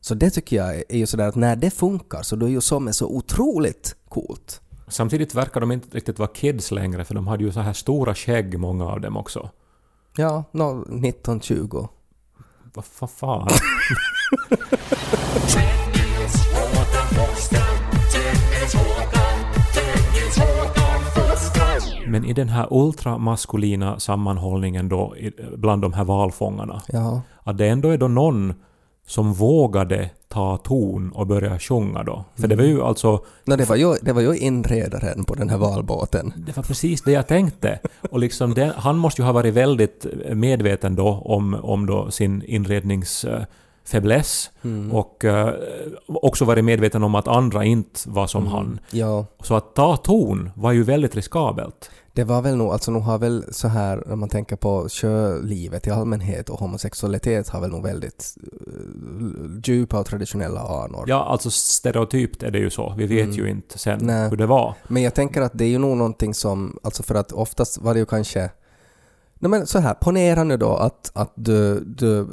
Så 0.02 0.16
det 0.16 0.30
tycker 0.30 0.56
jag 0.56 0.76
är 0.90 0.98
ju 0.98 1.06
sådär 1.06 1.28
att 1.28 1.36
när 1.36 1.56
det 1.56 1.70
funkar 1.70 2.22
så 2.22 2.36
då 2.36 2.46
är 2.46 2.50
ju 2.50 2.62
som 2.62 2.88
är 2.88 2.92
så 2.92 3.08
otroligt 3.08 3.96
coolt. 4.10 4.62
Samtidigt 4.88 5.36
verkar 5.36 5.62
de 5.62 5.72
inte 5.72 5.98
riktigt 5.98 6.20
vara 6.20 6.30
kids 6.30 6.72
längre 6.72 7.06
för 7.06 7.16
de 7.16 7.28
hade 7.28 7.44
ju 7.44 7.52
så 7.52 7.60
här 7.60 7.74
stora 7.74 8.16
skägg 8.16 8.60
många 8.60 8.86
av 8.86 9.02
dem 9.02 9.18
också. 9.18 9.50
Ja, 10.18 10.44
no, 10.52 10.82
1920. 10.82 11.88
Vad 12.76 12.86
fa- 12.86 13.08
fan? 13.08 13.48
Men 22.08 22.26
i 22.26 22.34
den 22.34 22.50
här 22.50 22.68
ultramaskulina 22.72 24.00
sammanhållningen 24.00 24.90
då 24.90 25.16
bland 25.58 25.82
de 25.82 25.94
här 25.94 26.04
valfångarna, 26.04 26.82
Ja. 26.88 27.22
att 27.44 27.58
det 27.58 27.68
ändå 27.68 27.90
är 27.90 27.98
då 27.98 28.08
någon 28.08 28.54
som 29.06 29.34
vågade 29.34 30.10
ta 30.28 30.58
ton 30.58 31.12
och 31.12 31.28
börja 31.28 31.60
sjunga 31.60 32.04
då. 32.04 32.26
För 32.36 32.48
det 32.48 32.56
var 32.56 32.64
ju 32.64 32.82
alltså 32.82 33.26
No, 33.46 33.56
det, 33.56 33.70
var 33.70 33.76
ju, 33.76 33.96
det 34.02 34.14
var 34.14 34.22
ju 34.22 34.38
inredaren 34.38 35.24
på 35.24 35.36
den 35.36 35.50
här 35.50 35.58
valbåten. 35.58 36.34
Det 36.48 36.56
var 36.56 36.64
precis 36.64 37.02
det 37.02 37.12
jag 37.12 37.28
tänkte. 37.28 37.80
Och 38.12 38.20
liksom 38.20 38.54
det, 38.54 38.74
han 38.78 38.98
måste 38.98 39.22
ju 39.22 39.26
ha 39.26 39.32
varit 39.32 39.54
väldigt 39.54 40.06
medveten 40.34 40.96
då 40.96 41.08
om, 41.08 41.54
om 41.54 41.86
då 41.86 42.12
sin 42.12 42.44
inredningsfäbless 42.46 44.52
och 44.92 45.26
eh, 45.26 45.54
också 46.08 46.46
varit 46.46 46.66
medveten 46.66 47.04
om 47.04 47.16
att 47.16 47.28
andra 47.28 47.64
inte 47.64 48.00
var 48.06 48.28
som 48.28 48.48
han. 48.48 48.80
Ja. 48.92 49.26
Så 49.40 49.56
att 49.56 49.76
ta 49.76 49.98
ton 49.98 50.50
var 50.56 50.72
ju 50.72 50.84
väldigt 50.84 51.16
riskabelt. 51.16 51.90
Det 52.16 52.24
var 52.24 52.42
väl 52.42 52.56
nog, 52.56 52.72
alltså 52.72 52.92
nog 52.92 53.02
har 53.02 53.18
väl 53.18 53.46
så 53.52 53.68
här, 53.68 54.04
när 54.06 54.16
man 54.16 54.30
tänker 54.30 54.56
på 54.56 54.90
sjölivet 54.90 55.88
i 55.88 55.92
allmänhet 55.92 56.50
och 56.50 56.60
homosexualitet 56.60 57.50
har 57.50 57.62
väl 57.62 57.70
nog 57.70 57.84
väldigt 57.84 58.38
uh, 58.68 59.60
djupa 59.64 60.00
och 60.00 60.06
traditionella 60.06 60.62
anor. 60.62 61.04
Ja, 61.08 61.26
alltså 61.26 61.52
stereotypt 61.52 62.44
är 62.44 62.52
det 62.52 62.60
ju 62.60 62.70
så. 62.70 62.94
Vi 62.98 63.08
vet 63.08 63.38
ju 63.38 63.50
inte 63.50 63.78
sen 63.78 64.00
Nej. 64.04 64.30
hur 64.30 64.38
det 64.38 64.46
var. 64.46 64.76
Men 64.88 65.04
jag 65.04 65.14
tänker 65.14 65.42
att 65.42 65.52
det 65.54 65.66
är 65.66 65.70
ju 65.70 65.78
nog 65.78 65.98
någonting 65.98 66.34
som, 66.34 66.80
alltså 66.84 67.04
för 67.04 67.16
att 67.16 67.32
oftast 67.32 67.78
var 67.78 67.94
det 67.94 68.00
ju 68.00 68.06
kanske 68.06 68.50
Nej 69.40 69.50
men 69.50 69.68
så 69.68 69.80
här, 69.80 69.94
ponera 69.94 70.44
nu 70.44 70.58
då 70.58 70.76
att, 70.76 71.12
att 71.14 71.32
du, 71.36 71.80
du, 71.80 72.28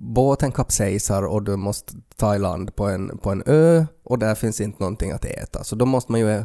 båten 0.00 0.52
kapsejsar 0.52 1.22
och 1.22 1.42
du 1.42 1.56
måste 1.56 1.92
ta 2.16 2.34
i 2.34 2.38
land 2.38 2.76
på 2.76 2.86
en, 2.88 3.18
på 3.18 3.30
en 3.30 3.42
ö 3.46 3.84
och 4.04 4.18
där 4.18 4.34
finns 4.34 4.60
inte 4.60 4.82
någonting 4.82 5.10
att 5.10 5.24
äta. 5.24 5.64
Så 5.64 5.76
då 5.76 5.86
måste 5.86 6.12
man 6.12 6.20
ju 6.20 6.44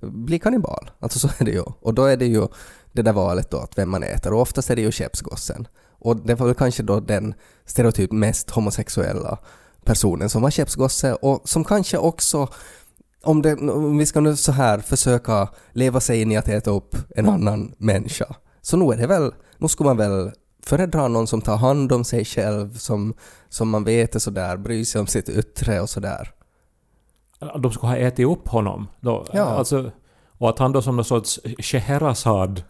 bli 0.00 0.38
kannibal. 0.38 0.90
Alltså 1.00 1.18
så 1.18 1.28
är 1.38 1.44
det 1.44 1.50
ju. 1.50 1.62
Och 1.80 1.94
då 1.94 2.04
är 2.04 2.16
det 2.16 2.26
ju 2.26 2.48
det 2.92 3.02
där 3.02 3.12
valet 3.12 3.50
då, 3.50 3.58
att 3.58 3.78
vem 3.78 3.90
man 3.90 4.02
äter. 4.02 4.32
Och 4.32 4.40
oftast 4.40 4.70
är 4.70 4.76
det 4.76 4.82
ju 4.82 4.92
skeppsgossen. 4.92 5.68
Och 5.98 6.16
det 6.16 6.34
var 6.34 6.46
väl 6.46 6.54
kanske 6.54 6.82
då 6.82 7.00
den 7.00 7.34
stereotyp 7.64 8.12
mest 8.12 8.50
homosexuella 8.50 9.38
personen 9.84 10.28
som 10.28 10.42
var 10.42 10.50
skeppsgosse 10.50 11.14
och 11.14 11.48
som 11.48 11.64
kanske 11.64 11.98
också 11.98 12.48
om, 13.22 13.42
det, 13.42 13.54
om 13.54 13.98
vi 13.98 14.06
ska 14.06 14.20
nu 14.20 14.36
så 14.36 14.52
här 14.52 14.78
försöka 14.78 15.48
leva 15.72 16.00
sig 16.00 16.20
in 16.20 16.32
i 16.32 16.36
att 16.36 16.48
äta 16.48 16.70
upp 16.70 16.96
en 17.16 17.28
annan 17.28 17.74
människa, 17.78 18.36
så 18.62 18.76
nog 18.76 18.92
är 18.92 18.96
det 18.96 19.06
väl, 19.06 19.34
nu 19.58 19.68
skulle 19.68 19.88
man 19.88 19.96
väl 19.96 20.30
föredra 20.66 21.08
någon 21.08 21.26
som 21.26 21.40
tar 21.40 21.56
hand 21.56 21.92
om 21.92 22.04
sig 22.04 22.24
själv, 22.24 22.74
som, 22.78 23.14
som 23.48 23.68
man 23.68 23.84
vet 23.84 24.14
är 24.14 24.18
sådär, 24.18 24.56
bryr 24.56 24.84
sig 24.84 25.00
om 25.00 25.06
sitt 25.06 25.28
yttre 25.28 25.80
och 25.80 25.90
sådär. 25.90 26.30
De 27.58 27.72
skulle 27.72 27.90
ha 27.90 27.96
ätit 27.96 28.26
upp 28.26 28.48
honom. 28.48 28.88
Då. 29.00 29.26
Ja. 29.32 29.42
Alltså, 29.44 29.90
och 30.38 30.48
att 30.48 30.58
han 30.58 30.72
då 30.72 30.82
som 30.82 30.96
någon 30.96 31.04
sorts 31.04 31.40
Scheherazad 31.58 32.62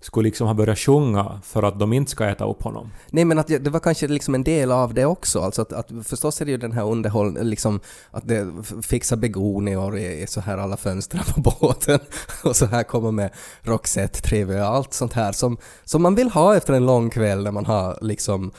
skulle 0.00 0.26
liksom 0.28 0.46
ha 0.46 0.54
börjat 0.54 0.78
sjunga 0.78 1.40
för 1.44 1.62
att 1.62 1.78
de 1.78 1.92
inte 1.92 2.10
ska 2.10 2.24
äta 2.24 2.44
upp 2.44 2.62
honom. 2.62 2.90
Nej 3.10 3.24
men 3.24 3.38
att 3.38 3.46
det 3.46 3.70
var 3.70 3.80
kanske 3.80 4.06
liksom 4.08 4.34
en 4.34 4.44
del 4.44 4.72
av 4.72 4.94
det 4.94 5.04
också, 5.06 5.40
alltså 5.40 5.62
att, 5.62 5.72
att 5.72 5.90
förstås 6.04 6.40
är 6.40 6.44
det 6.44 6.50
ju 6.50 6.56
den 6.56 6.72
här 6.72 6.84
underhåll, 6.84 7.38
liksom 7.42 7.80
att 8.10 8.28
det 8.28 8.48
f- 8.60 8.72
fixar 8.82 9.16
begonior 9.16 9.98
i, 9.98 10.22
i 10.22 10.26
så 10.26 10.40
här 10.40 10.58
alla 10.58 10.76
fönster 10.76 11.20
på 11.34 11.40
båten 11.60 11.98
och 12.44 12.56
så 12.56 12.66
här 12.66 12.82
kommer 12.82 13.10
med 13.12 13.30
Roxette, 13.62 14.20
trevlig 14.22 14.58
och 14.60 14.66
allt 14.66 14.92
sånt 14.94 15.12
här 15.12 15.32
som, 15.32 15.56
som 15.84 16.02
man 16.02 16.14
vill 16.14 16.30
ha 16.30 16.56
efter 16.56 16.72
en 16.74 16.86
lång 16.86 17.10
kväll 17.10 17.42
när 17.44 17.52
man 17.52 17.66
har 17.66 17.98
liksom 18.00 18.50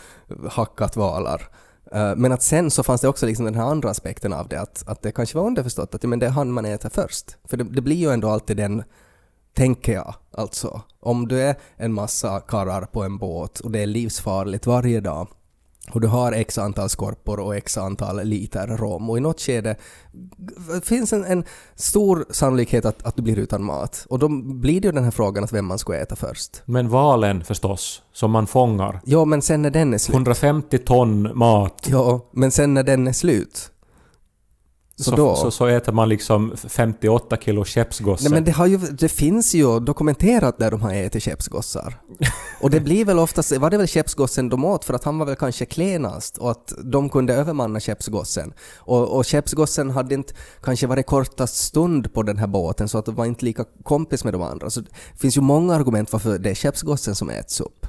hackat 0.49 0.95
valar. 0.95 1.47
Eh, 1.91 2.15
men 2.15 2.31
att 2.31 2.41
sen 2.41 2.71
så 2.71 2.83
fanns 2.83 3.01
det 3.01 3.07
också 3.07 3.25
liksom 3.25 3.45
den 3.45 3.55
här 3.55 3.63
andra 3.63 3.89
aspekten 3.89 4.33
av 4.33 4.47
det, 4.47 4.61
att, 4.61 4.83
att 4.87 5.01
det 5.01 5.11
kanske 5.11 5.37
var 5.37 5.45
underförstått 5.45 5.95
att 5.95 6.03
men 6.03 6.19
det 6.19 6.25
är 6.25 6.29
han 6.29 6.51
man 6.51 6.65
äter 6.65 6.89
först. 6.89 7.37
För 7.43 7.57
det, 7.57 7.63
det 7.63 7.81
blir 7.81 7.95
ju 7.95 8.09
ändå 8.09 8.29
alltid 8.29 8.57
den 8.57 8.83
tänker 9.53 9.93
jag. 9.93 10.15
Alltså, 10.31 10.81
om 10.99 11.27
du 11.27 11.41
är 11.41 11.55
en 11.75 11.93
massa 11.93 12.39
karrar 12.39 12.81
på 12.81 13.03
en 13.03 13.17
båt 13.17 13.59
och 13.59 13.71
det 13.71 13.79
är 13.79 13.87
livsfarligt 13.87 14.65
varje 14.65 14.99
dag 14.99 15.27
och 15.91 16.01
du 16.01 16.07
har 16.07 16.31
x 16.31 16.57
antal 16.57 16.89
skorpor 16.89 17.39
och 17.39 17.55
x 17.55 17.77
antal 17.77 18.23
liter 18.23 18.67
rom 18.67 19.09
och 19.09 19.17
i 19.17 19.21
något 19.21 19.41
skede 19.41 19.75
finns 20.83 21.13
en, 21.13 21.25
en 21.25 21.43
stor 21.75 22.25
sannolikhet 22.29 22.85
att, 22.85 23.05
att 23.05 23.15
du 23.15 23.21
blir 23.21 23.39
utan 23.39 23.63
mat. 23.63 24.05
Och 24.09 24.19
då 24.19 24.27
blir 24.43 24.81
det 24.81 24.87
ju 24.87 24.91
den 24.91 25.03
här 25.03 25.11
frågan 25.11 25.43
att 25.43 25.53
vem 25.53 25.65
man 25.65 25.79
ska 25.79 25.95
äta 25.95 26.15
först. 26.15 26.61
Men 26.65 26.89
valen 26.89 27.43
förstås, 27.43 28.01
som 28.13 28.31
man 28.31 28.47
fångar. 28.47 29.01
Ja, 29.05 29.25
men 29.25 29.41
sen 29.41 29.61
när 29.61 29.69
den 29.69 29.93
är 29.93 29.97
slut. 29.97 30.15
150 30.15 30.77
ton 30.77 31.37
mat. 31.37 31.87
Ja, 31.89 32.29
men 32.31 32.51
sen 32.51 32.73
när 32.73 32.83
den 32.83 33.07
är 33.07 33.13
slut. 33.13 33.71
Så, 34.99 35.03
Så, 35.03 35.15
då? 35.15 35.35
så, 35.35 35.51
så 35.51 35.65
äter 35.65 35.91
man 35.91 36.09
liksom 36.09 36.53
58 36.67 37.37
kilo 37.37 37.65
skeppsgosse. 37.65 38.23
Nej 38.23 38.31
men 38.31 38.43
det, 38.43 38.51
har 38.51 38.65
ju, 38.65 38.77
det 38.77 39.09
finns 39.09 39.53
ju 39.55 39.79
dokumenterat 39.79 40.57
där 40.57 40.71
de 40.71 40.81
har 40.81 40.93
ätit 40.93 41.23
skeppsgossar. 41.23 42.01
Och 42.61 42.69
det 42.69 42.79
blir 42.79 43.05
väl 43.05 43.19
oftast, 43.19 43.57
var 43.57 43.69
det 43.69 43.77
väl 43.77 43.87
skeppsgossen 43.87 44.49
de 44.49 44.65
åt 44.65 44.85
för 44.85 44.93
att 44.93 45.03
han 45.03 45.19
var 45.19 45.25
väl 45.25 45.35
kanske 45.35 45.65
klenast 45.65 46.37
och 46.37 46.51
att 46.51 46.73
de 46.83 47.09
kunde 47.09 47.33
övermanna 47.33 47.79
skeppsgossen. 47.79 48.53
Och, 48.77 49.17
och 49.17 49.27
skeppsgossen 49.27 49.89
hade 49.89 50.15
inte 50.15 50.33
kanske 50.61 50.87
varit 50.87 51.05
kortast 51.05 51.55
stund 51.55 52.13
på 52.13 52.23
den 52.23 52.37
här 52.37 52.47
båten 52.47 52.89
så 52.89 52.97
att 52.97 53.05
de 53.05 53.15
var 53.15 53.25
inte 53.25 53.45
lika 53.45 53.65
kompis 53.83 54.23
med 54.23 54.33
de 54.33 54.41
andra. 54.41 54.69
Så 54.69 54.81
det 54.81 54.89
finns 55.19 55.37
ju 55.37 55.41
många 55.41 55.75
argument 55.75 56.11
varför 56.11 56.37
det 56.37 56.49
är 56.49 56.55
skeppsgossen 56.55 57.15
som 57.15 57.29
äts 57.29 57.61
upp. 57.61 57.87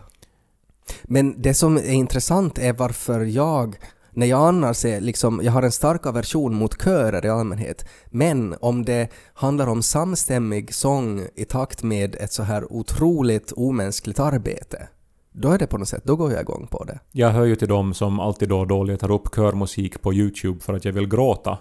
Men 1.03 1.43
det 1.43 1.55
som 1.55 1.77
är 1.77 1.93
intressant 1.93 2.59
är 2.59 2.73
varför 2.73 3.21
jag, 3.21 3.77
när 4.13 4.27
jag 4.27 4.49
annars 4.49 4.85
är 4.85 5.01
liksom, 5.01 5.41
jag 5.45 5.53
har 5.53 5.63
en 5.63 5.73
stark 5.73 6.07
aversion 6.07 6.55
mot 6.55 6.83
körer 6.83 7.27
i 7.27 7.29
allmänhet, 7.29 7.85
men 8.07 8.55
om 8.61 8.85
det 8.85 9.09
handlar 9.35 9.67
om 9.67 9.83
samstämmig 9.83 10.75
sång 10.75 11.27
i 11.35 11.45
takt 11.45 11.83
med 11.83 12.15
ett 12.15 12.33
så 12.33 12.43
här 12.43 12.73
otroligt 12.73 13.53
omänskligt 13.53 14.21
arbete, 14.21 14.89
då 15.33 15.49
är 15.51 15.59
det 15.59 15.67
på 15.67 15.79
något 15.79 15.89
sätt, 15.89 16.03
då 16.05 16.17
går 16.17 16.33
jag 16.33 16.41
igång 16.41 16.67
på 16.71 16.85
det. 16.85 16.99
Jag 17.13 17.31
hör 17.31 17.45
ju 17.45 17.57
till 17.57 17.69
dem 17.69 17.95
som 17.95 18.21
alltid 18.21 18.49
då 18.49 18.59
och 18.59 18.67
då 18.67 18.85
letar 18.85 19.11
upp 19.11 19.35
körmusik 19.35 20.03
på 20.03 20.15
YouTube 20.15 20.61
för 20.61 20.75
att 20.75 20.85
jag 20.85 20.93
vill 20.93 21.09
gråta. 21.09 21.59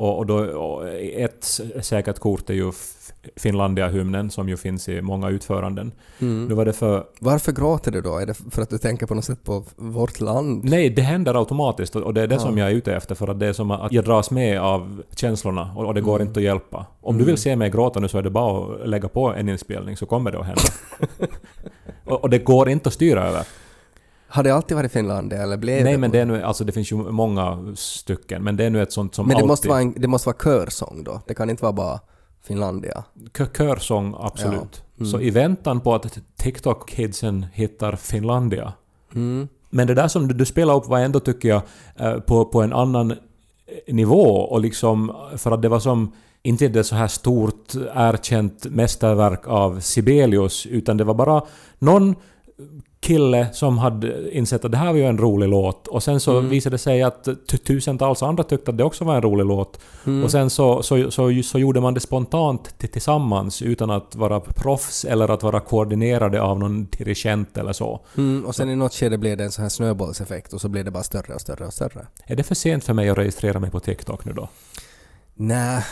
Och, 0.00 0.18
och, 0.18 0.26
då, 0.26 0.36
och 0.36 0.88
ett 0.88 1.60
säkert 1.80 2.18
kort 2.18 2.50
är 2.50 2.54
ju 2.54 2.72
Finlandia-hymnen 3.36 4.30
som 4.30 4.48
ju 4.48 4.56
finns 4.56 4.88
i 4.88 5.02
många 5.02 5.28
utföranden. 5.28 5.92
Nu 6.18 6.54
var 6.54 6.64
det 6.64 6.72
för... 6.72 7.04
Varför 7.20 7.52
gråter 7.52 7.92
du 7.92 8.00
då? 8.00 8.18
Är 8.18 8.26
det 8.26 8.34
för 8.34 8.62
att 8.62 8.70
du 8.70 8.78
tänker 8.78 9.06
på 9.06 9.14
något 9.14 9.24
sätt 9.24 9.44
på 9.44 9.64
vårt 9.76 10.20
land? 10.20 10.64
Nej, 10.64 10.90
det 10.90 11.02
händer 11.02 11.34
automatiskt 11.34 11.96
och 11.96 12.14
det 12.14 12.22
är 12.22 12.26
det 12.26 12.38
som 12.38 12.58
jag 12.58 12.70
är 12.70 12.74
ute 12.74 12.94
efter 12.94 13.14
för 13.14 13.28
att 13.28 13.40
det 13.40 13.46
är 13.46 13.52
som 13.52 13.70
att 13.70 13.92
jag 13.92 14.04
dras 14.04 14.30
med 14.30 14.60
av 14.60 15.02
känslorna 15.16 15.72
och, 15.76 15.84
och 15.84 15.94
det 15.94 16.00
går 16.00 16.22
inte 16.22 16.40
att 16.40 16.44
hjälpa. 16.44 16.86
Om 17.00 17.18
du 17.18 17.24
vill 17.24 17.36
se 17.36 17.56
mig 17.56 17.70
gråta 17.70 18.00
nu 18.00 18.08
så 18.08 18.18
är 18.18 18.22
det 18.22 18.30
bara 18.30 18.74
att 18.74 18.88
lägga 18.88 19.08
på 19.08 19.32
en 19.32 19.48
inspelning 19.48 19.96
så 19.96 20.06
kommer 20.06 20.30
det 20.30 20.38
att 20.38 20.46
hända. 20.46 20.62
och, 22.04 22.22
och 22.22 22.30
det 22.30 22.38
går 22.38 22.68
inte 22.68 22.88
att 22.88 22.94
styra 22.94 23.24
över. 23.24 23.46
Har 24.28 24.42
det 24.42 24.50
alltid 24.50 24.76
varit 24.76 24.92
Finlandia 24.92 25.42
eller 25.42 25.56
blev 25.56 25.84
Nej 25.84 25.98
men 25.98 26.10
det 26.10 26.18
är 26.18 26.24
nu, 26.24 26.42
alltså 26.42 26.64
det 26.64 26.72
finns 26.72 26.92
ju 26.92 26.96
många 26.96 27.74
stycken 27.76 28.44
men 28.44 28.56
det 28.56 28.64
är 28.64 28.70
nu 28.70 28.82
ett 28.82 28.92
sånt 28.92 29.14
som 29.14 29.26
Men 29.26 29.30
det 29.30 29.36
alltid... 29.36 29.48
måste, 29.48 29.68
vara 29.68 29.80
en, 29.80 29.94
det 29.96 30.08
måste 30.08 30.28
vara 30.28 30.36
körsång 30.44 31.04
då? 31.04 31.20
Det 31.26 31.34
kan 31.34 31.50
inte 31.50 31.62
vara 31.62 31.72
bara 31.72 32.00
Finlandia? 32.46 33.04
Kö- 33.32 33.46
Körsång, 33.56 34.14
absolut. 34.18 34.82
Mm. 34.98 35.10
Så 35.10 35.20
i 35.20 35.30
väntan 35.30 35.80
på 35.80 35.94
att 35.94 36.18
TikTok-kidsen 36.36 37.46
hittar 37.52 37.96
Finlandia. 37.96 38.72
Mm. 39.14 39.48
Men 39.70 39.86
det 39.86 39.94
där 39.94 40.08
som 40.08 40.28
du, 40.28 40.34
du 40.34 40.44
spelar 40.44 40.74
upp 40.74 40.86
var 40.86 40.98
ändå, 40.98 41.20
tycker 41.20 41.48
jag, 41.48 41.62
eh, 41.96 42.20
på, 42.20 42.44
på 42.44 42.62
en 42.62 42.72
annan 42.72 43.10
eh, 43.10 43.94
nivå 43.94 44.22
och 44.22 44.60
liksom 44.60 45.16
för 45.36 45.50
att 45.52 45.62
det 45.62 45.68
var 45.68 45.80
som 45.80 46.12
inte 46.42 46.68
det 46.68 46.84
så 46.84 46.94
här 46.94 47.08
stort 47.08 47.74
erkänt 47.94 48.66
mästerverk 48.70 49.48
av 49.48 49.80
Sibelius 49.80 50.66
utan 50.66 50.96
det 50.96 51.04
var 51.04 51.14
bara 51.14 51.42
någon 51.78 52.14
kille 53.06 53.46
som 53.52 53.78
hade 53.78 54.36
insett 54.36 54.64
att 54.64 54.70
det 54.72 54.76
här 54.78 54.86
var 54.86 54.94
ju 54.98 55.04
en 55.06 55.18
rolig 55.18 55.48
låt 55.48 55.86
och 55.86 56.02
sen 56.02 56.20
så 56.20 56.40
visade 56.40 56.74
det 56.74 56.78
sig 56.78 57.02
att 57.02 57.28
tusentals 57.66 58.22
andra 58.22 58.42
tyckte 58.44 58.70
att 58.70 58.78
det 58.78 58.84
också 58.84 59.04
var 59.04 59.14
en 59.16 59.22
rolig 59.22 59.46
låt. 59.46 59.80
Och 60.24 60.30
sen 60.30 60.50
så, 60.50 60.82
så, 60.82 61.10
så, 61.10 61.42
så 61.42 61.58
gjorde 61.58 61.80
man 61.80 61.94
det 61.94 62.00
spontant 62.00 62.78
till- 62.78 62.88
tillsammans 62.90 63.62
utan 63.62 63.90
att 63.90 64.14
vara 64.16 64.40
proffs 64.40 65.04
eller 65.04 65.30
att 65.30 65.42
vara 65.42 65.60
koordinerade 65.60 66.42
av 66.42 66.58
någon 66.58 66.84
dirigent 66.98 67.56
eller 67.58 67.72
så. 67.72 68.00
Mm, 68.16 68.44
och 68.44 68.54
sen 68.54 68.70
i 68.70 68.76
något 68.76 68.94
skede 68.94 69.18
blev 69.18 69.36
det 69.36 69.44
en 69.44 69.52
sån 69.52 69.62
här 69.62 69.68
snöbollseffekt 69.68 70.52
och 70.52 70.60
så 70.60 70.68
blev 70.68 70.84
det 70.84 70.90
bara 70.90 71.02
större 71.02 71.34
och 71.34 71.40
större 71.40 71.66
och 71.66 71.72
större. 71.72 72.06
Är 72.26 72.36
det 72.36 72.42
för 72.42 72.54
sent 72.54 72.84
för 72.84 72.92
mig 72.94 73.08
att 73.08 73.18
registrera 73.18 73.60
mig 73.60 73.70
på 73.70 73.80
TikTok 73.80 74.24
nu 74.24 74.32
då? 74.32 74.48
Nej, 75.34 75.82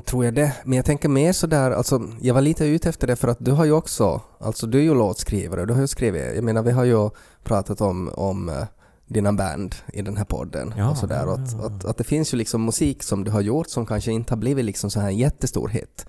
tror 0.00 0.24
jag 0.24 0.34
det. 0.34 0.52
Men 0.64 0.76
jag 0.76 0.84
tänker 0.84 1.08
mer 1.08 1.32
sådär, 1.32 1.70
alltså 1.70 2.02
jag 2.20 2.34
var 2.34 2.40
lite 2.40 2.64
ute 2.66 2.88
efter 2.88 3.06
det 3.06 3.16
för 3.16 3.28
att 3.28 3.38
du 3.40 3.50
har 3.52 3.64
ju 3.64 3.72
också, 3.72 4.20
alltså 4.40 4.66
du 4.66 4.78
är 4.78 4.82
ju 4.82 4.94
låtskrivare, 4.94 5.66
du 5.66 5.72
har 5.74 5.80
ju 5.80 5.86
skrivit, 5.86 6.34
jag 6.34 6.44
menar 6.44 6.62
vi 6.62 6.70
har 6.70 6.84
ju 6.84 7.10
pratat 7.44 7.80
om, 7.80 8.08
om 8.14 8.48
eh, 8.48 8.54
dina 9.06 9.32
band 9.32 9.74
i 9.92 10.02
den 10.02 10.16
här 10.16 10.24
podden 10.24 10.74
Ja, 10.76 10.90
och 10.90 10.96
sådär. 10.96 11.22
ja, 11.26 11.32
och 11.32 11.38
Att, 11.38 11.64
att, 11.64 11.84
att 11.84 11.96
det 11.96 12.04
finns 12.04 12.34
ju 12.34 12.38
liksom 12.38 12.64
musik 12.64 13.02
som 13.02 13.24
du 13.24 13.30
har 13.30 13.40
gjort 13.40 13.68
som 13.68 13.86
kanske 13.86 14.12
inte 14.12 14.32
har 14.32 14.38
blivit 14.38 14.64
liksom 14.64 14.90
så 14.90 15.00
här 15.00 15.08
en 15.08 15.16
jättestor 15.18 15.68
hit. 15.68 16.06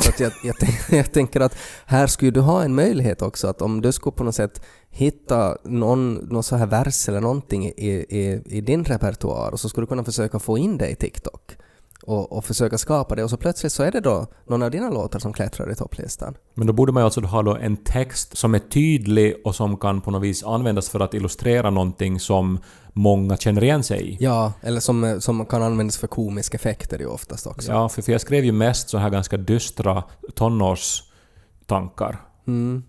Så 0.00 0.08
att 0.08 0.20
jag, 0.20 0.32
jag, 0.44 0.54
jag 0.98 1.12
tänker 1.12 1.40
att 1.40 1.56
här 1.86 2.06
skulle 2.06 2.30
du 2.30 2.40
ha 2.40 2.64
en 2.64 2.74
möjlighet 2.74 3.22
också 3.22 3.48
att 3.48 3.62
om 3.62 3.80
du 3.80 3.92
skulle 3.92 4.12
på 4.16 4.24
något 4.24 4.34
sätt 4.34 4.62
hitta 4.90 5.56
någon, 5.64 6.14
någon 6.14 6.42
så 6.42 6.56
här 6.56 6.66
vers 6.66 7.08
eller 7.08 7.20
någonting 7.20 7.66
i, 7.66 8.06
i, 8.08 8.42
i 8.46 8.60
din 8.60 8.84
repertoar 8.84 9.50
och 9.50 9.60
så 9.60 9.68
skulle 9.68 9.82
du 9.82 9.88
kunna 9.88 10.04
försöka 10.04 10.38
få 10.38 10.58
in 10.58 10.78
det 10.78 10.88
i 10.88 10.94
TikTok 10.96 11.56
och, 12.02 12.32
och 12.32 12.44
försöka 12.44 12.78
skapa 12.78 13.14
det 13.14 13.24
och 13.24 13.30
så 13.30 13.36
plötsligt 13.36 13.72
så 13.72 13.82
är 13.82 13.92
det 13.92 14.00
då 14.00 14.26
någon 14.46 14.62
av 14.62 14.70
dina 14.70 14.90
låtar 14.90 15.18
som 15.18 15.32
klättrar 15.32 15.72
i 15.72 15.74
topplistan. 15.74 16.34
Men 16.54 16.66
då 16.66 16.72
borde 16.72 16.92
man 16.92 17.00
ju 17.00 17.04
alltså 17.04 17.20
ha 17.20 17.42
då 17.42 17.56
en 17.56 17.76
text 17.76 18.36
som 18.36 18.54
är 18.54 18.58
tydlig 18.58 19.34
och 19.44 19.54
som 19.54 19.76
kan 19.76 20.00
på 20.00 20.10
något 20.10 20.22
vis 20.22 20.44
användas 20.44 20.88
för 20.88 21.00
att 21.00 21.14
illustrera 21.14 21.70
någonting 21.70 22.20
som 22.20 22.58
många 22.92 23.36
känner 23.36 23.64
igen 23.64 23.82
sig 23.82 24.10
i. 24.10 24.16
Ja, 24.20 24.52
eller 24.60 24.80
som, 24.80 25.20
som 25.20 25.46
kan 25.46 25.62
användas 25.62 25.98
för 25.98 26.06
komiska 26.06 26.54
effekter 26.54 26.98
ju 26.98 27.06
oftast 27.06 27.46
också. 27.46 27.72
Ja, 27.72 27.88
för, 27.88 28.02
för 28.02 28.12
jag 28.12 28.20
skrev 28.20 28.44
ju 28.44 28.52
mest 28.52 28.88
så 28.88 28.98
här 28.98 29.10
ganska 29.10 29.36
dystra 29.36 30.04
tonårstankar. 30.34 32.20
Mm. 32.46 32.82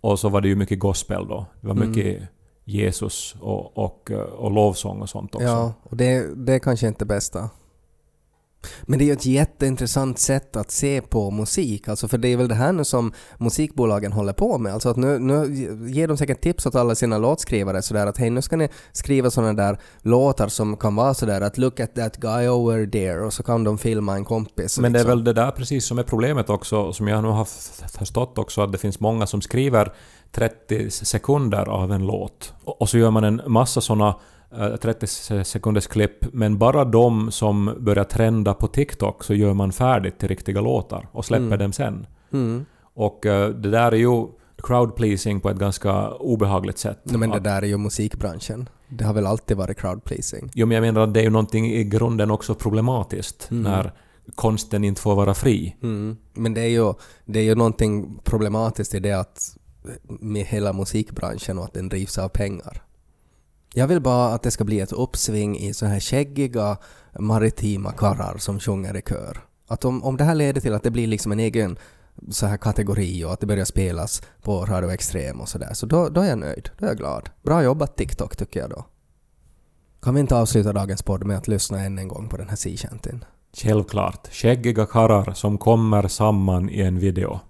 Och 0.00 0.18
så 0.18 0.28
var 0.28 0.40
det 0.40 0.48
ju 0.48 0.56
mycket 0.56 0.78
gospel 0.78 1.28
då. 1.28 1.46
Det 1.60 1.66
var 1.66 1.74
mycket 1.74 2.22
Jesus 2.64 3.34
och, 3.40 3.78
och, 3.78 4.10
och 4.38 4.50
lovsång 4.50 5.00
och 5.00 5.08
sånt 5.08 5.34
också. 5.34 5.46
Ja, 5.46 5.72
och 5.82 5.96
det, 5.96 6.34
det 6.46 6.52
är 6.52 6.58
kanske 6.58 6.88
inte 6.88 7.04
bästa. 7.04 7.50
Men 8.82 8.98
det 8.98 9.04
är 9.04 9.06
ju 9.06 9.12
ett 9.12 9.26
jätteintressant 9.26 10.18
sätt 10.18 10.56
att 10.56 10.70
se 10.70 11.00
på 11.00 11.30
musik, 11.30 11.88
alltså 11.88 12.08
för 12.08 12.18
det 12.18 12.28
är 12.28 12.36
väl 12.36 12.48
det 12.48 12.54
här 12.54 12.72
nu 12.72 12.84
som 12.84 13.12
musikbolagen 13.38 14.12
håller 14.12 14.32
på 14.32 14.58
med. 14.58 14.74
Alltså 14.74 14.88
att 14.88 14.96
nu, 14.96 15.18
nu 15.18 15.54
ger 15.90 16.08
de 16.08 16.16
säkert 16.16 16.40
tips 16.40 16.66
åt 16.66 16.74
alla 16.74 16.94
sina 16.94 17.18
låtskrivare 17.18 17.82
sådär 17.82 18.06
att 18.06 18.18
hej 18.18 18.30
nu 18.30 18.42
ska 18.42 18.56
ni 18.56 18.68
skriva 18.92 19.30
sådana 19.30 19.52
där 19.52 19.78
låtar 20.02 20.48
som 20.48 20.76
kan 20.76 20.94
vara 20.94 21.14
sådär 21.14 21.40
att 21.40 21.58
look 21.58 21.80
at 21.80 21.94
that 21.94 22.16
guy 22.16 22.48
over 22.48 22.86
there 22.86 23.20
och 23.20 23.32
så 23.32 23.42
kan 23.42 23.64
de 23.64 23.78
filma 23.78 24.14
en 24.14 24.24
kompis. 24.24 24.78
Men 24.78 24.92
det 24.92 24.98
är 24.98 25.00
liksom. 25.00 25.18
väl 25.18 25.24
det 25.24 25.32
där 25.32 25.50
precis 25.50 25.84
som 25.84 25.98
är 25.98 26.02
problemet 26.02 26.50
också, 26.50 26.92
som 26.92 27.08
jag 27.08 27.22
nu 27.22 27.28
har 27.28 27.44
förstått 27.98 28.38
också, 28.38 28.60
att 28.62 28.72
det 28.72 28.78
finns 28.78 29.00
många 29.00 29.26
som 29.26 29.42
skriver 29.42 29.92
30 30.32 30.90
sekunder 30.90 31.68
av 31.68 31.92
en 31.92 32.06
låt. 32.06 32.52
Och 32.64 32.88
så 32.88 32.98
gör 32.98 33.10
man 33.10 33.24
en 33.24 33.40
massa 33.46 33.80
såna 33.80 34.08
eh, 34.08 34.14
30 34.80 35.06
se- 35.06 35.44
sekunders 35.44 35.86
klipp, 35.86 36.32
men 36.32 36.58
bara 36.58 36.84
de 36.84 37.30
som 37.30 37.74
börjar 37.78 38.04
trenda 38.04 38.54
på 38.54 38.66
TikTok 38.66 39.24
så 39.24 39.34
gör 39.34 39.54
man 39.54 39.72
färdigt 39.72 40.18
till 40.18 40.28
riktiga 40.28 40.60
låtar 40.60 41.08
och 41.12 41.24
släpper 41.24 41.56
dem 41.56 41.72
sen. 41.72 42.06
Mm. 42.32 42.64
Och 42.94 43.26
eh, 43.26 43.48
det 43.48 43.70
där 43.70 43.92
är 43.92 43.96
ju 43.96 44.26
crowd 44.62 44.96
pleasing 44.96 45.40
på 45.40 45.50
ett 45.50 45.56
ganska 45.56 46.10
obehagligt 46.10 46.78
sätt. 46.78 47.00
Nej, 47.04 47.18
men 47.18 47.30
det 47.30 47.40
där 47.40 47.62
är 47.62 47.66
ju 47.66 47.78
musikbranschen. 47.78 48.68
Det 48.88 49.04
har 49.04 49.14
väl 49.14 49.26
alltid 49.26 49.56
varit 49.56 49.78
crowd 49.78 50.04
pleasing. 50.04 50.50
Jo, 50.54 50.66
men 50.66 50.74
jag 50.74 50.82
menar 50.82 51.00
att 51.00 51.14
det 51.14 51.20
är 51.20 51.24
ju 51.24 51.30
någonting 51.30 51.66
i 51.72 51.84
grunden 51.84 52.30
också 52.30 52.54
problematiskt 52.54 53.46
när 53.50 53.92
konsten 54.34 54.84
inte 54.84 55.00
får 55.00 55.14
vara 55.14 55.34
fri. 55.34 55.76
Mm. 55.82 56.16
Men 56.34 56.54
det 56.54 56.60
är, 56.60 56.68
ju, 56.68 56.94
det 57.24 57.38
är 57.38 57.44
ju 57.44 57.54
någonting 57.54 58.18
problematiskt 58.24 58.94
i 58.94 59.00
det 59.00 59.12
att 59.12 59.56
med 60.04 60.44
hela 60.44 60.72
musikbranschen 60.72 61.58
och 61.58 61.64
att 61.64 61.74
den 61.74 61.88
drivs 61.88 62.18
av 62.18 62.28
pengar. 62.28 62.82
Jag 63.74 63.86
vill 63.86 64.00
bara 64.00 64.34
att 64.34 64.42
det 64.42 64.50
ska 64.50 64.64
bli 64.64 64.80
ett 64.80 64.92
uppsving 64.92 65.58
i 65.58 65.74
så 65.74 65.86
här 65.86 66.00
skäggiga 66.00 66.76
maritima 67.18 67.92
karrar 67.92 68.38
som 68.38 68.60
sjunger 68.60 68.96
i 68.96 69.02
kör. 69.02 69.38
Att 69.68 69.84
om, 69.84 70.04
om 70.04 70.16
det 70.16 70.24
här 70.24 70.34
leder 70.34 70.60
till 70.60 70.74
att 70.74 70.82
det 70.82 70.90
blir 70.90 71.06
liksom 71.06 71.32
en 71.32 71.40
egen 71.40 71.78
så 72.30 72.46
här 72.46 72.56
kategori 72.56 73.24
och 73.24 73.32
att 73.32 73.40
det 73.40 73.46
börjar 73.46 73.64
spelas 73.64 74.22
på 74.42 74.64
Radio 74.64 74.90
Extrem 74.90 75.40
och 75.40 75.48
sådär, 75.48 75.70
så 75.72 75.86
då, 75.86 76.08
då 76.08 76.20
är 76.20 76.28
jag 76.28 76.38
nöjd. 76.38 76.70
Då 76.78 76.86
är 76.86 76.90
jag 76.90 76.98
glad. 76.98 77.30
Bra 77.42 77.62
jobbat 77.62 77.96
TikTok 77.96 78.36
tycker 78.36 78.60
jag 78.60 78.70
då. 78.70 78.86
Kan 80.02 80.14
vi 80.14 80.20
inte 80.20 80.36
avsluta 80.36 80.72
dagens 80.72 81.02
podd 81.02 81.24
med 81.24 81.38
att 81.38 81.48
lyssna 81.48 81.80
än 81.80 81.98
en 81.98 82.08
gång 82.08 82.28
på 82.28 82.36
den 82.36 82.48
här 82.48 82.56
sea 82.56 82.76
shantyn? 82.76 83.24
Självklart. 83.56 84.28
Skäggiga 84.32 84.86
karrar 84.86 85.32
som 85.32 85.58
kommer 85.58 86.08
samman 86.08 86.70
i 86.70 86.80
en 86.80 86.98
video. 86.98 87.40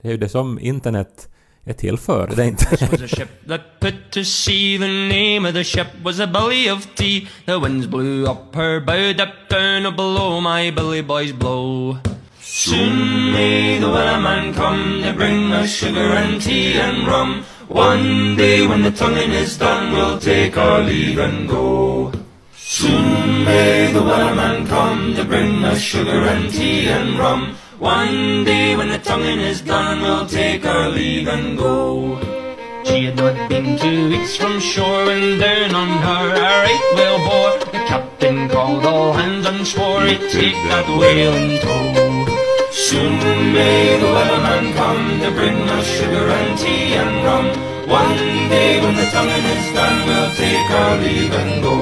Det 0.00 0.08
är 0.08 0.12
ju 0.12 0.18
det 0.18 0.28
som 0.28 0.58
internet 0.58 1.28
är 1.64 1.72
till 1.72 1.96
för, 1.96 2.26
det 2.36 2.46
inte... 2.46 2.64
a 3.04 3.08
ship 3.08 3.28
that 3.48 3.80
put 3.80 4.10
to 4.10 4.24
sea. 4.24 4.78
The 4.78 4.88
name 4.88 5.48
of 5.48 5.54
the 5.54 5.64
ship 5.64 5.86
was 6.04 6.20
a 6.20 6.26
belly 6.26 6.70
of 6.70 6.86
tea. 6.94 7.28
The 7.46 7.58
winds 7.58 7.86
blew 7.86 8.26
up 8.26 8.54
her 8.54 8.80
bow, 8.80 9.12
dipped 9.12 9.48
down 9.50 9.86
or 9.86 9.92
below 9.92 10.40
my 10.40 10.72
billy 10.72 11.02
boys 11.02 11.32
blow. 11.32 11.98
Soon 12.40 13.32
may 13.32 13.78
the 13.78 13.86
wellerman 13.86 14.54
come 14.54 15.02
to 15.02 15.12
bring 15.12 15.52
us 15.52 15.70
sugar 15.70 16.16
and 16.16 16.42
tea 16.42 16.80
and 16.80 17.06
rum. 17.06 17.44
One 17.68 18.36
day 18.36 18.66
when 18.66 18.82
the 18.82 18.90
tonguing 18.90 19.30
is 19.30 19.56
done, 19.56 19.92
we'll 19.92 20.18
take 20.18 20.56
our 20.58 20.82
leave 20.82 21.18
and 21.18 21.48
go. 21.48 22.12
Soon 22.56 23.44
may 23.44 23.92
the 23.92 24.00
wellerman 24.00 24.66
come 24.66 25.14
to 25.14 25.24
bring 25.24 25.64
us 25.64 25.80
sugar 25.80 26.26
and 26.26 26.50
tea 26.52 26.88
and 26.88 27.18
rum. 27.18 27.56
One 27.82 28.44
day 28.44 28.76
when 28.76 28.90
the 28.90 28.98
tonguing 28.98 29.40
is 29.40 29.60
done, 29.60 30.02
we'll 30.02 30.24
take 30.28 30.64
our 30.64 30.88
leave 30.88 31.26
and 31.26 31.58
go. 31.58 32.16
She 32.84 33.06
had 33.06 33.16
not 33.16 33.48
been 33.48 33.76
two 33.76 34.08
weeks 34.08 34.36
from 34.36 34.60
shore 34.60 35.06
when 35.06 35.40
down 35.40 35.74
on 35.74 35.88
her 35.88 36.26
a 36.30 36.52
right 36.62 36.86
whale 36.94 37.18
bore. 37.26 37.58
The 37.72 37.82
captain 37.90 38.48
called 38.48 38.86
all 38.86 39.12
hands 39.14 39.46
and 39.46 39.66
swore 39.66 40.02
he'd 40.02 40.30
take 40.30 40.54
that 40.70 40.86
whale 40.96 41.34
in 41.34 41.58
tow. 41.58 42.70
Soon 42.70 43.18
may 43.52 43.98
the 43.98 44.06
weatherman 44.14 44.74
come 44.76 45.18
to 45.18 45.30
bring 45.32 45.58
us 45.76 45.84
sugar 45.84 46.28
and 46.38 46.56
tea 46.56 46.94
and 46.94 47.24
rum. 47.26 47.46
One 47.90 48.48
day 48.54 48.80
when 48.80 48.94
the 48.94 49.06
tonguing 49.10 49.46
is 49.58 49.66
done, 49.74 50.06
we'll 50.06 50.30
take 50.38 50.70
our 50.70 50.98
leave 51.02 51.34
and 51.34 51.62
go. 51.64 51.74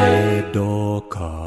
Dead 0.00 0.56
or 0.56 1.02
Kai. 1.02 1.41